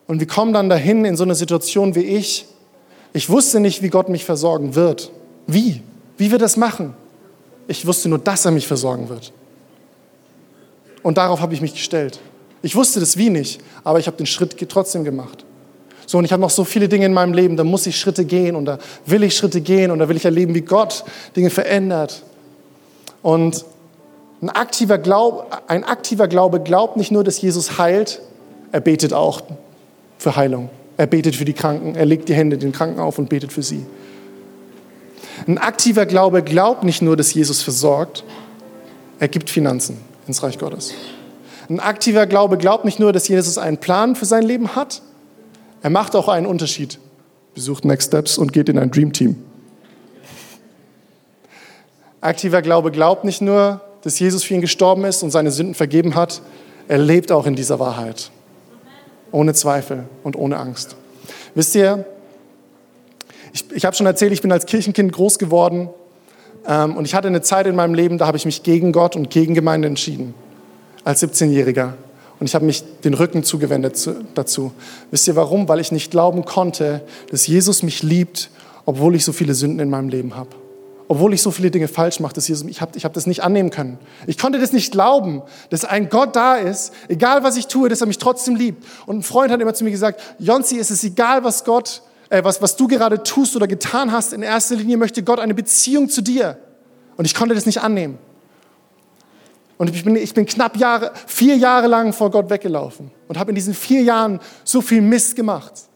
Und 0.08 0.20
wir 0.20 0.28
kommen 0.28 0.54
dann 0.54 0.70
dahin 0.70 1.04
in 1.04 1.18
so 1.18 1.24
eine 1.24 1.36
Situation 1.36 1.94
wie 1.94 2.04
ich. 2.04 2.48
Ich 3.18 3.32
wusste 3.32 3.60
nicht, 3.60 3.82
wie 3.82 3.90
Gott 3.90 4.10
mich 4.10 4.24
versorgen 4.24 4.76
wird. 4.76 5.12
Wie? 5.48 5.82
Wie 6.20 6.30
wird 6.30 6.40
er 6.40 6.46
das 6.46 6.56
machen? 6.56 6.94
Ich 7.68 7.88
wusste 7.88 8.10
nur, 8.10 8.20
dass 8.20 8.46
er 8.46 8.52
mich 8.52 8.68
versorgen 8.68 9.10
wird. 9.10 9.34
Und 11.02 11.18
darauf 11.18 11.42
habe 11.42 11.56
ich 11.56 11.60
mich 11.60 11.74
gestellt. 11.74 12.20
Ich 12.62 12.76
wusste 12.76 13.00
das 13.00 13.18
wie 13.18 13.32
nicht, 13.32 13.60
aber 13.84 13.98
ich 13.98 14.06
habe 14.06 14.18
den 14.18 14.28
Schritt 14.28 14.56
trotzdem 14.70 15.04
gemacht. 15.04 15.46
So, 16.06 16.20
und 16.20 16.26
ich 16.26 16.32
habe 16.32 16.42
noch 16.42 16.52
so 16.52 16.64
viele 16.64 16.88
Dinge 16.88 17.08
in 17.08 17.14
meinem 17.14 17.34
Leben, 17.34 17.58
da 17.58 17.64
muss 17.64 17.88
ich 17.88 18.00
Schritte 18.00 18.24
gehen 18.24 18.56
und 18.56 18.66
da 18.66 18.78
will 19.08 19.24
ich 19.24 19.36
Schritte 19.36 19.62
gehen 19.62 19.90
und 19.90 19.98
da 19.98 20.08
will 20.08 20.16
ich 20.16 20.26
erleben, 20.26 20.54
wie 20.54 20.62
Gott 20.62 21.04
Dinge 21.36 21.50
verändert. 21.50 22.22
Und 23.24 23.66
ein 24.44 24.52
aktiver, 24.52 25.00
Glaube, 25.00 25.48
ein 25.66 25.84
aktiver 25.84 26.28
Glaube 26.28 26.60
glaubt 26.60 26.98
nicht 26.98 27.12
nur, 27.12 27.24
dass 27.24 27.42
Jesus 27.42 27.80
heilt, 27.80 28.22
er 28.72 28.82
betet 28.82 29.12
auch 29.12 29.42
für 30.20 30.36
Heilung. 30.36 30.70
Er 30.98 31.08
betet 31.08 31.36
für 31.36 31.46
die 31.46 31.54
Kranken, 31.54 31.96
er 31.96 32.06
legt 32.06 32.28
die 32.28 32.34
Hände 32.34 32.58
den 32.58 32.72
Kranken 32.72 33.00
auf 33.00 33.20
und 33.20 33.30
betet 33.30 33.54
für 33.54 33.64
sie. 33.64 33.86
Ein 35.48 35.60
aktiver 35.60 36.06
Glaube 36.06 36.42
glaubt 36.42 36.84
nicht 36.84 37.02
nur, 37.02 37.16
dass 37.16 37.34
Jesus 37.34 37.62
versorgt, 37.62 38.24
er 39.20 39.28
gibt 39.28 39.50
Finanzen 39.50 39.98
ins 40.28 40.42
Reich 40.42 40.58
Gottes. 40.58 40.94
Ein 41.70 41.80
aktiver 41.80 42.26
Glaube 42.26 42.58
glaubt 42.58 42.86
nicht 42.86 43.00
nur, 43.00 43.14
dass 43.14 43.28
Jesus 43.28 43.58
einen 43.58 43.78
Plan 43.78 44.16
für 44.16 44.26
sein 44.26 44.44
Leben 44.44 44.76
hat, 44.76 45.02
er 45.84 45.90
macht 45.92 46.16
auch 46.16 46.28
einen 46.28 46.48
Unterschied. 46.48 47.00
Besucht 47.54 47.86
Next 47.86 48.08
Steps 48.08 48.38
und 48.38 48.52
geht 48.54 48.70
in 48.70 48.78
ein 48.80 48.92
Dream 48.92 49.14
Team. 49.14 49.36
Aktiver 52.22 52.62
Glaube 52.62 52.92
glaubt 52.92 53.24
nicht 53.24 53.42
nur, 53.42 53.82
dass 54.02 54.20
Jesus 54.20 54.44
für 54.44 54.56
ihn 54.56 54.62
gestorben 54.62 55.06
ist 55.06 55.24
und 55.24 55.32
seine 55.32 55.52
Sünden 55.52 55.76
vergeben 55.76 56.16
hat, 56.16 56.42
er 56.88 56.98
lebt 56.98 57.32
auch 57.32 57.46
in 57.46 57.56
dieser 57.56 57.80
Wahrheit. 57.80 58.32
Ohne 59.32 59.54
Zweifel 59.54 60.06
und 60.24 60.36
ohne 60.36 60.58
Angst. 60.58 60.96
Wisst 61.56 61.76
ihr, 61.76 62.06
ich, 63.54 63.66
ich 63.72 63.86
habe 63.86 63.96
schon 63.96 64.06
erzählt, 64.06 64.32
ich 64.32 64.42
bin 64.42 64.52
als 64.52 64.66
Kirchenkind 64.66 65.12
groß 65.12 65.40
geworden 65.40 65.90
ähm, 66.68 66.96
und 66.96 67.06
ich 67.06 67.16
hatte 67.16 67.28
eine 67.28 67.42
Zeit 67.42 67.68
in 67.68 67.76
meinem 67.76 67.94
Leben, 67.94 68.18
da 68.18 68.28
habe 68.28 68.38
ich 68.38 68.46
mich 68.46 68.64
gegen 68.64 68.92
Gott 68.92 69.16
und 69.16 69.30
gegen 69.30 69.54
Gemeinde 69.54 69.88
entschieden, 69.88 70.34
als 71.04 71.24
17-Jähriger. 71.24 71.94
Und 72.40 72.46
ich 72.46 72.54
habe 72.54 72.66
mich 72.66 72.84
den 73.04 73.16
Rücken 73.16 73.44
zugewendet 73.44 73.98
zu, 73.98 74.24
dazu. 74.36 74.72
Wisst 75.10 75.28
ihr 75.28 75.36
warum? 75.36 75.68
Weil 75.68 75.80
ich 75.80 75.92
nicht 75.92 76.12
glauben 76.12 76.46
konnte, 76.46 77.02
dass 77.32 77.48
Jesus 77.48 77.82
mich 77.82 78.04
liebt, 78.04 78.52
obwohl 78.86 79.16
ich 79.16 79.26
so 79.26 79.34
viele 79.34 79.56
Sünden 79.56 79.80
in 79.80 79.90
meinem 79.90 80.10
Leben 80.10 80.36
habe 80.36 80.50
obwohl 81.08 81.34
ich 81.34 81.42
so 81.42 81.52
viele 81.52 81.72
Dinge 81.72 81.88
falsch 81.88 82.20
mache, 82.20 82.34
dass 82.34 82.48
Jesus, 82.48 82.68
ich 82.70 82.82
habe 82.82 82.98
ich 82.98 83.06
hab 83.06 83.14
das 83.14 83.28
nicht 83.28 83.42
annehmen 83.42 83.70
können. 83.70 83.98
Ich 84.26 84.38
konnte 84.38 84.60
das 84.60 84.74
nicht 84.74 84.92
glauben, 84.92 85.42
dass 85.70 85.86
ein 85.86 86.10
Gott 86.10 86.36
da 86.36 86.56
ist, 86.56 86.94
egal 87.08 87.44
was 87.44 87.56
ich 87.56 87.68
tue, 87.68 87.88
dass 87.88 88.02
er 88.02 88.08
mich 88.08 88.18
trotzdem 88.18 88.56
liebt. 88.56 88.86
Und 89.06 89.20
ein 89.20 89.24
Freund 89.24 89.52
hat 89.52 89.62
immer 89.62 89.74
zu 89.74 89.84
mir 89.84 89.92
gesagt, 89.92 90.22
Jonsi, 90.40 90.78
es 90.78 90.92
ist 90.92 91.04
egal, 91.04 91.44
was 91.44 91.64
Gott, 91.64 92.02
äh, 92.30 92.44
was, 92.44 92.62
was 92.62 92.76
du 92.76 92.88
gerade 92.88 93.24
tust 93.24 93.56
oder 93.56 93.68
getan 93.68 94.12
hast, 94.12 94.34
in 94.34 94.42
erster 94.42 94.76
Linie 94.76 94.98
möchte 94.98 95.24
Gott 95.24 95.40
eine 95.40 95.54
Beziehung 95.54 96.10
zu 96.10 96.22
dir. 96.22 96.58
Und 97.16 97.26
ich 97.26 97.34
konnte 97.34 97.56
das 97.56 97.66
nicht 97.66 97.82
annehmen. 97.82 98.18
Und 99.78 99.94
ich 99.94 100.04
bin, 100.04 100.16
ich 100.16 100.34
bin 100.34 100.46
knapp 100.46 100.76
Jahre, 100.76 101.12
vier 101.26 101.56
Jahre 101.56 101.88
lang 101.88 102.12
vor 102.12 102.32
Gott 102.32 102.50
weggelaufen 102.50 103.12
und 103.28 103.38
habe 103.38 103.52
in 103.52 103.56
diesen 103.56 103.74
vier 103.74 104.02
Jahren 104.02 104.40
so 104.64 104.82
viel 104.82 105.02
Mist 105.02 105.36
gemacht. 105.36 105.87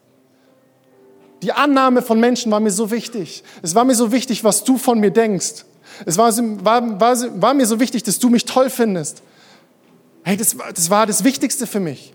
Die 1.42 1.52
Annahme 1.52 2.02
von 2.02 2.20
Menschen 2.20 2.52
war 2.52 2.60
mir 2.60 2.72
so 2.72 2.92
wichtig. 2.92 3.44
Es 3.62 3.74
war 3.74 3.84
mir 3.84 3.96
so 3.96 4.12
wichtig, 4.12 4.44
was 4.44 4.64
du 4.64 4.78
von 4.78 5.00
mir 5.00 5.12
denkst. 5.12 5.66
Es 6.06 6.18
war, 6.18 6.32
war, 6.64 7.00
war, 7.00 7.42
war 7.42 7.54
mir 7.54 7.66
so 7.66 7.80
wichtig, 7.80 8.04
dass 8.04 8.20
du 8.20 8.30
mich 8.30 8.46
toll 8.46 8.70
findest. 8.70 9.22
Hey, 10.24 10.38
das, 10.38 10.56
das 10.76 10.90
war 10.90 11.06
das 11.08 11.24
Wichtigste 11.24 11.66
für 11.66 11.80
mich. 11.80 12.14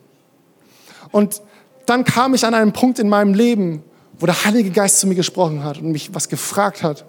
Und 1.11 1.43
dann 1.87 2.05
kam 2.05 2.35
ich 2.35 2.45
an 2.45 2.55
einen 2.55 2.73
Punkt 2.73 2.99
in 2.99 3.09
meinem 3.09 3.35
Leben, 3.35 3.83
wo 4.19 4.27
der 4.27 4.45
Heilige 4.45 4.71
Geist 4.71 5.01
zu 5.01 5.07
mir 5.07 5.15
gesprochen 5.15 5.65
hat 5.65 5.79
und 5.79 5.93
mich 5.93 6.15
was 6.15 6.29
gefragt 6.29 6.83
hat. 6.83 7.05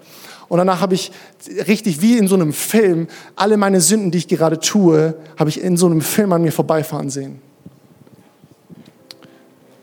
Und 0.48 0.58
danach 0.58 0.80
habe 0.80 0.94
ich 0.94 1.12
richtig 1.66 2.00
wie 2.00 2.16
in 2.16 2.26
so 2.26 2.34
einem 2.34 2.52
Film 2.52 3.06
alle 3.36 3.56
meine 3.56 3.80
Sünden, 3.80 4.10
die 4.10 4.18
ich 4.18 4.28
gerade 4.28 4.58
tue, 4.58 5.14
habe 5.38 5.50
ich 5.50 5.60
in 5.60 5.76
so 5.76 5.86
einem 5.86 6.00
Film 6.00 6.32
an 6.32 6.42
mir 6.42 6.52
vorbeifahren 6.52 7.10
sehen. 7.10 7.40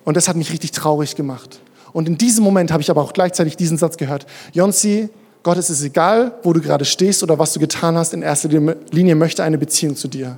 Und 0.04 0.18
das 0.18 0.28
hat 0.28 0.36
mich 0.36 0.52
richtig 0.52 0.72
traurig 0.72 1.16
gemacht. 1.16 1.60
Und 1.96 2.10
in 2.10 2.18
diesem 2.18 2.44
Moment 2.44 2.74
habe 2.74 2.84
ich 2.84 2.90
aber 2.90 3.02
auch 3.02 3.14
gleichzeitig 3.14 3.56
diesen 3.56 3.78
Satz 3.78 3.96
gehört. 3.96 4.26
Jonsi, 4.52 5.08
Gott 5.44 5.58
es 5.58 5.70
ist 5.70 5.82
egal, 5.82 6.34
wo 6.44 6.52
du 6.52 6.60
gerade 6.60 6.84
stehst 6.84 7.24
oder 7.24 7.40
was 7.40 7.54
du 7.54 7.60
getan 7.62 7.96
hast. 7.96 8.14
In 8.14 8.22
erster 8.22 8.50
Linie 8.50 9.16
möchte 9.16 9.46
eine 9.46 9.58
Beziehung 9.58 9.96
zu 9.96 10.10
dir. 10.10 10.38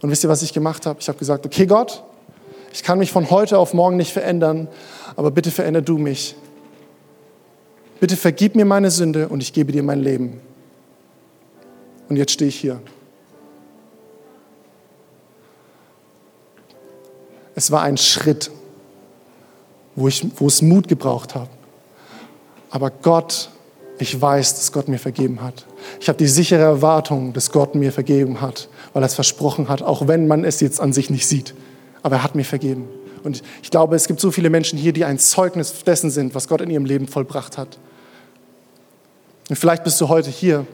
Und 0.00 0.08
wisst 0.08 0.24
ihr, 0.24 0.30
was 0.30 0.40
ich 0.42 0.54
gemacht 0.54 0.86
habe? 0.86 0.98
Ich 0.98 1.08
habe 1.08 1.18
gesagt, 1.18 1.44
okay 1.44 1.66
Gott, 1.66 2.02
ich 2.72 2.82
kann 2.82 2.98
mich 2.98 3.12
von 3.12 3.28
heute 3.28 3.58
auf 3.58 3.74
morgen 3.74 3.98
nicht 3.98 4.14
verändern, 4.14 4.66
aber 5.14 5.30
bitte 5.30 5.50
veränder 5.50 5.82
du 5.82 5.98
mich. 5.98 6.36
Bitte 8.00 8.16
vergib 8.16 8.54
mir 8.54 8.64
meine 8.64 8.90
Sünde 8.90 9.28
und 9.28 9.42
ich 9.42 9.52
gebe 9.52 9.72
dir 9.72 9.82
mein 9.82 10.00
Leben. 10.00 10.40
Und 12.08 12.16
jetzt 12.16 12.32
stehe 12.32 12.48
ich 12.48 12.56
hier. 12.56 12.80
Es 17.54 17.70
war 17.70 17.82
ein 17.82 17.98
Schritt 17.98 18.50
wo, 19.94 20.08
ich, 20.08 20.26
wo 20.36 20.46
es 20.46 20.62
Mut 20.62 20.88
gebraucht 20.88 21.34
habe. 21.34 21.48
Aber 22.70 22.90
Gott, 22.90 23.50
ich 23.98 24.20
weiß, 24.20 24.54
dass 24.54 24.72
Gott 24.72 24.88
mir 24.88 24.98
vergeben 24.98 25.42
hat. 25.42 25.66
Ich 26.00 26.08
habe 26.08 26.18
die 26.18 26.26
sichere 26.26 26.62
Erwartung, 26.62 27.32
dass 27.32 27.52
Gott 27.52 27.74
mir 27.74 27.92
vergeben 27.92 28.40
hat, 28.40 28.68
weil 28.92 29.02
er 29.02 29.06
es 29.06 29.14
versprochen 29.14 29.68
hat, 29.68 29.82
auch 29.82 30.08
wenn 30.08 30.26
man 30.26 30.44
es 30.44 30.60
jetzt 30.60 30.80
an 30.80 30.92
sich 30.92 31.10
nicht 31.10 31.26
sieht. 31.26 31.54
Aber 32.02 32.16
er 32.16 32.22
hat 32.24 32.34
mir 32.34 32.44
vergeben. 32.44 32.88
Und 33.22 33.42
ich 33.62 33.70
glaube, 33.70 33.94
es 33.94 34.08
gibt 34.08 34.20
so 34.20 34.30
viele 34.30 34.50
Menschen 34.50 34.78
hier, 34.78 34.92
die 34.92 35.04
ein 35.04 35.18
Zeugnis 35.18 35.84
dessen 35.84 36.10
sind, 36.10 36.34
was 36.34 36.48
Gott 36.48 36.60
in 36.60 36.70
ihrem 36.70 36.84
Leben 36.84 37.06
vollbracht 37.06 37.58
hat. 37.58 37.78
Und 39.48 39.56
vielleicht 39.56 39.84
bist 39.84 40.00
du 40.00 40.08
heute 40.08 40.30
hier 40.30 40.66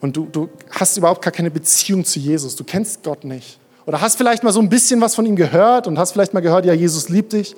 und 0.00 0.16
du, 0.16 0.26
du 0.30 0.48
hast 0.70 0.96
überhaupt 0.96 1.22
gar 1.22 1.32
keine 1.32 1.50
Beziehung 1.50 2.04
zu 2.04 2.20
Jesus. 2.20 2.54
Du 2.54 2.64
kennst 2.64 3.02
Gott 3.02 3.24
nicht. 3.24 3.58
Oder 3.86 4.00
hast 4.00 4.16
vielleicht 4.16 4.42
mal 4.42 4.52
so 4.52 4.60
ein 4.60 4.68
bisschen 4.68 5.00
was 5.00 5.14
von 5.14 5.24
ihm 5.24 5.36
gehört 5.36 5.86
und 5.86 5.98
hast 5.98 6.12
vielleicht 6.12 6.34
mal 6.34 6.40
gehört, 6.40 6.66
ja, 6.66 6.74
Jesus 6.74 7.08
liebt 7.08 7.32
dich. 7.32 7.54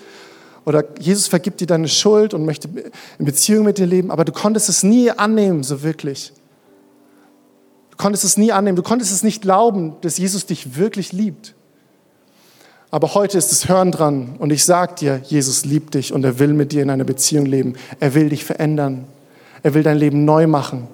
Oder 0.66 0.84
Jesus 1.00 1.26
vergibt 1.26 1.60
dir 1.60 1.66
deine 1.66 1.88
Schuld 1.88 2.34
und 2.34 2.44
möchte 2.44 2.68
in 3.18 3.24
Beziehung 3.24 3.64
mit 3.64 3.78
dir 3.78 3.86
leben. 3.86 4.10
Aber 4.10 4.26
du 4.26 4.32
konntest 4.32 4.68
es 4.68 4.82
nie 4.82 5.10
annehmen, 5.10 5.62
so 5.62 5.82
wirklich. 5.82 6.32
Du 7.90 7.96
konntest 7.96 8.24
es 8.24 8.36
nie 8.36 8.52
annehmen. 8.52 8.76
Du 8.76 8.82
konntest 8.82 9.10
es 9.10 9.22
nicht 9.22 9.40
glauben, 9.40 9.96
dass 10.02 10.18
Jesus 10.18 10.44
dich 10.44 10.76
wirklich 10.76 11.12
liebt. 11.12 11.54
Aber 12.90 13.14
heute 13.14 13.38
ist 13.38 13.50
das 13.50 13.68
Hören 13.68 13.92
dran 13.92 14.36
und 14.38 14.50
ich 14.50 14.64
sage 14.64 14.94
dir, 14.94 15.20
Jesus 15.24 15.64
liebt 15.64 15.94
dich 15.94 16.12
und 16.12 16.24
er 16.24 16.38
will 16.38 16.54
mit 16.54 16.72
dir 16.72 16.82
in 16.82 16.90
einer 16.90 17.04
Beziehung 17.04 17.46
leben. 17.46 17.74
Er 18.00 18.14
will 18.14 18.28
dich 18.28 18.44
verändern. 18.44 19.04
Er 19.62 19.74
will 19.74 19.82
dein 19.82 19.96
Leben 19.96 20.24
neu 20.24 20.46
machen. 20.46 20.88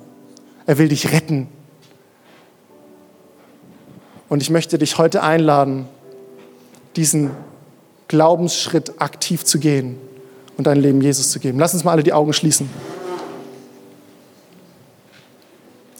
Er 0.66 0.78
will 0.78 0.88
dich 0.88 1.12
retten. 1.12 1.48
Und 4.34 4.42
ich 4.42 4.50
möchte 4.50 4.78
dich 4.78 4.98
heute 4.98 5.22
einladen, 5.22 5.86
diesen 6.96 7.30
Glaubensschritt 8.08 9.00
aktiv 9.00 9.44
zu 9.44 9.60
gehen 9.60 9.96
und 10.56 10.66
dein 10.66 10.80
Leben 10.80 11.00
Jesus 11.00 11.30
zu 11.30 11.38
geben. 11.38 11.60
Lass 11.60 11.72
uns 11.72 11.84
mal 11.84 11.92
alle 11.92 12.02
die 12.02 12.12
Augen 12.12 12.32
schließen. 12.32 12.68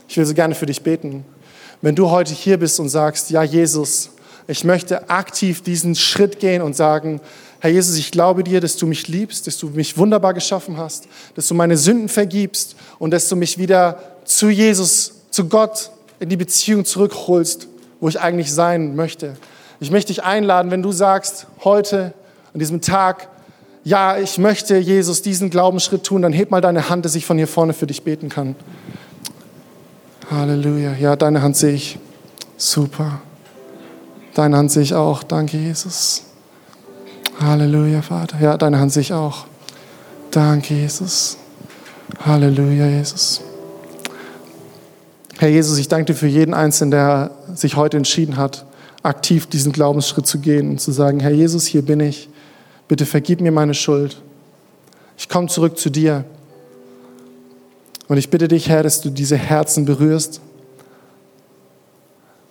Ich 0.09 0.16
will 0.16 0.27
so 0.27 0.35
gerne 0.35 0.57
für 0.57 0.66
dich 0.66 0.83
beten. 0.83 1.25
Wenn 1.81 1.94
du 1.94 2.11
heute 2.11 2.35
hier 2.35 2.59
bist 2.59 2.81
und 2.81 2.88
sagst, 2.88 3.31
ja 3.31 3.44
Jesus, 3.44 4.11
ich 4.49 4.64
möchte 4.64 5.09
aktiv 5.11 5.62
diesen 5.62 5.94
Schritt 5.94 6.40
gehen 6.40 6.61
und 6.61 6.75
sagen, 6.75 7.20
Herr 7.61 7.70
Jesus, 7.70 7.97
ich 7.97 8.11
glaube 8.11 8.42
dir, 8.42 8.61
dass 8.61 8.77
du 8.77 8.88
mich 8.88 9.07
liebst, 9.07 9.47
dass 9.47 9.59
du 9.59 9.68
mich 9.68 9.97
wunderbar 9.97 10.35
geschaffen 10.35 10.77
hast, 10.77 11.07
dass 11.37 11.47
du 11.47 11.55
meine 11.55 11.77
Sünden 11.77 12.09
vergibst 12.09 12.75
und 12.99 13.12
dass 13.12 13.29
du 13.29 13.37
mich 13.37 13.59
wieder 13.59 14.01
zu 14.25 14.49
Jesus, 14.49 15.12
zu 15.31 15.49
Gott 15.49 15.92
in 16.18 16.29
die 16.29 16.37
Beziehung 16.37 16.85
zurückholst 16.85 17.68
wo 18.00 18.09
ich 18.09 18.20
eigentlich 18.20 18.52
sein 18.52 18.96
möchte. 18.96 19.37
Ich 19.80 19.90
möchte 19.90 20.12
dich 20.12 20.22
einladen, 20.22 20.70
wenn 20.70 20.83
du 20.83 20.92
sagst, 20.92 21.46
heute, 21.62 22.14
an 22.52 22.61
diesem 22.61 22.80
Tag, 22.80 23.28
ja, 23.83 24.16
ich 24.16 24.38
möchte 24.38 24.78
Jesus 24.78 25.20
diesen 25.22 25.50
Glaubensschritt 25.50 26.04
tun, 26.04 26.22
dann 26.22 26.33
heb 26.33 26.50
mal 26.50 26.61
deine 26.61 26.88
Hand, 26.88 27.04
dass 27.04 27.14
ich 27.14 27.26
von 27.26 27.37
hier 27.37 27.48
vorne 27.48 27.74
für 27.74 27.87
dich 27.87 28.02
beten 28.02 28.28
kann. 28.28 28.57
Halleluja. 30.30 30.94
Ja, 30.94 31.16
deine 31.16 31.42
Hand 31.42 31.57
sehe 31.57 31.74
ich. 31.74 31.98
Super. 32.57 33.20
Deine 34.35 34.57
Hand 34.57 34.72
sehe 34.72 34.83
ich 34.83 34.94
auch. 34.94 35.22
Danke, 35.22 35.59
Jesus. 35.59 36.24
Halleluja, 37.40 38.00
Vater. 38.02 38.38
Ja, 38.40 38.57
deine 38.57 38.78
Hand 38.78 38.92
sehe 38.92 39.02
ich 39.02 39.12
auch. 39.12 39.46
Danke, 40.30 40.74
Jesus. 40.74 41.37
Halleluja, 42.24 42.87
Jesus. 42.87 43.42
Herr 45.38 45.49
Jesus, 45.49 45.79
ich 45.79 45.88
danke 45.88 46.12
dir 46.12 46.14
für 46.14 46.27
jeden 46.27 46.55
Einzelnen, 46.55 46.92
der 46.92 47.31
sich 47.55 47.77
heute 47.77 47.97
entschieden 47.97 48.37
hat, 48.37 48.66
aktiv 49.03 49.47
diesen 49.47 49.73
Glaubensschritt 49.73 50.27
zu 50.27 50.38
gehen 50.38 50.70
und 50.70 50.81
zu 50.81 50.92
sagen, 50.92 51.20
Herr 51.20 51.33
Jesus, 51.33 51.66
hier 51.66 51.83
bin 51.83 52.01
ich. 52.01 52.29
Bitte 52.88 53.07
vergib 53.07 53.40
mir 53.40 53.53
meine 53.53 53.75
Schuld. 53.75 54.20
Ich 55.16 55.29
komme 55.29 55.49
zurück 55.49 55.79
zu 55.79 55.90
dir. 55.90 56.25
Und 58.09 58.18
ich 58.18 58.31
bitte 58.31 58.49
dich, 58.49 58.68
Herr, 58.68 58.83
dass 58.83 59.01
du 59.01 59.11
diese 59.11 59.37
Herzen 59.37 59.85
berührst 59.87 60.40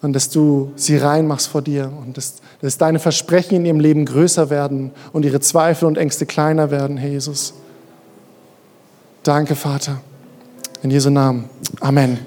und 0.01 0.13
dass 0.13 0.29
du 0.29 0.71
sie 0.75 0.97
reinmachst 0.97 1.47
vor 1.47 1.61
dir 1.61 1.91
und 2.05 2.17
dass, 2.17 2.35
dass 2.61 2.77
deine 2.77 2.99
Versprechen 2.99 3.55
in 3.55 3.65
ihrem 3.65 3.79
Leben 3.79 4.05
größer 4.05 4.49
werden 4.49 4.91
und 5.13 5.23
ihre 5.23 5.39
Zweifel 5.39 5.85
und 5.85 5.97
Ängste 5.97 6.25
kleiner 6.25 6.71
werden, 6.71 6.97
Herr 6.97 7.09
Jesus. 7.09 7.53
Danke, 9.21 9.55
Vater. 9.55 10.01
In 10.81 10.91
Jesu 10.91 11.09
Namen. 11.09 11.49
Amen. 11.79 12.25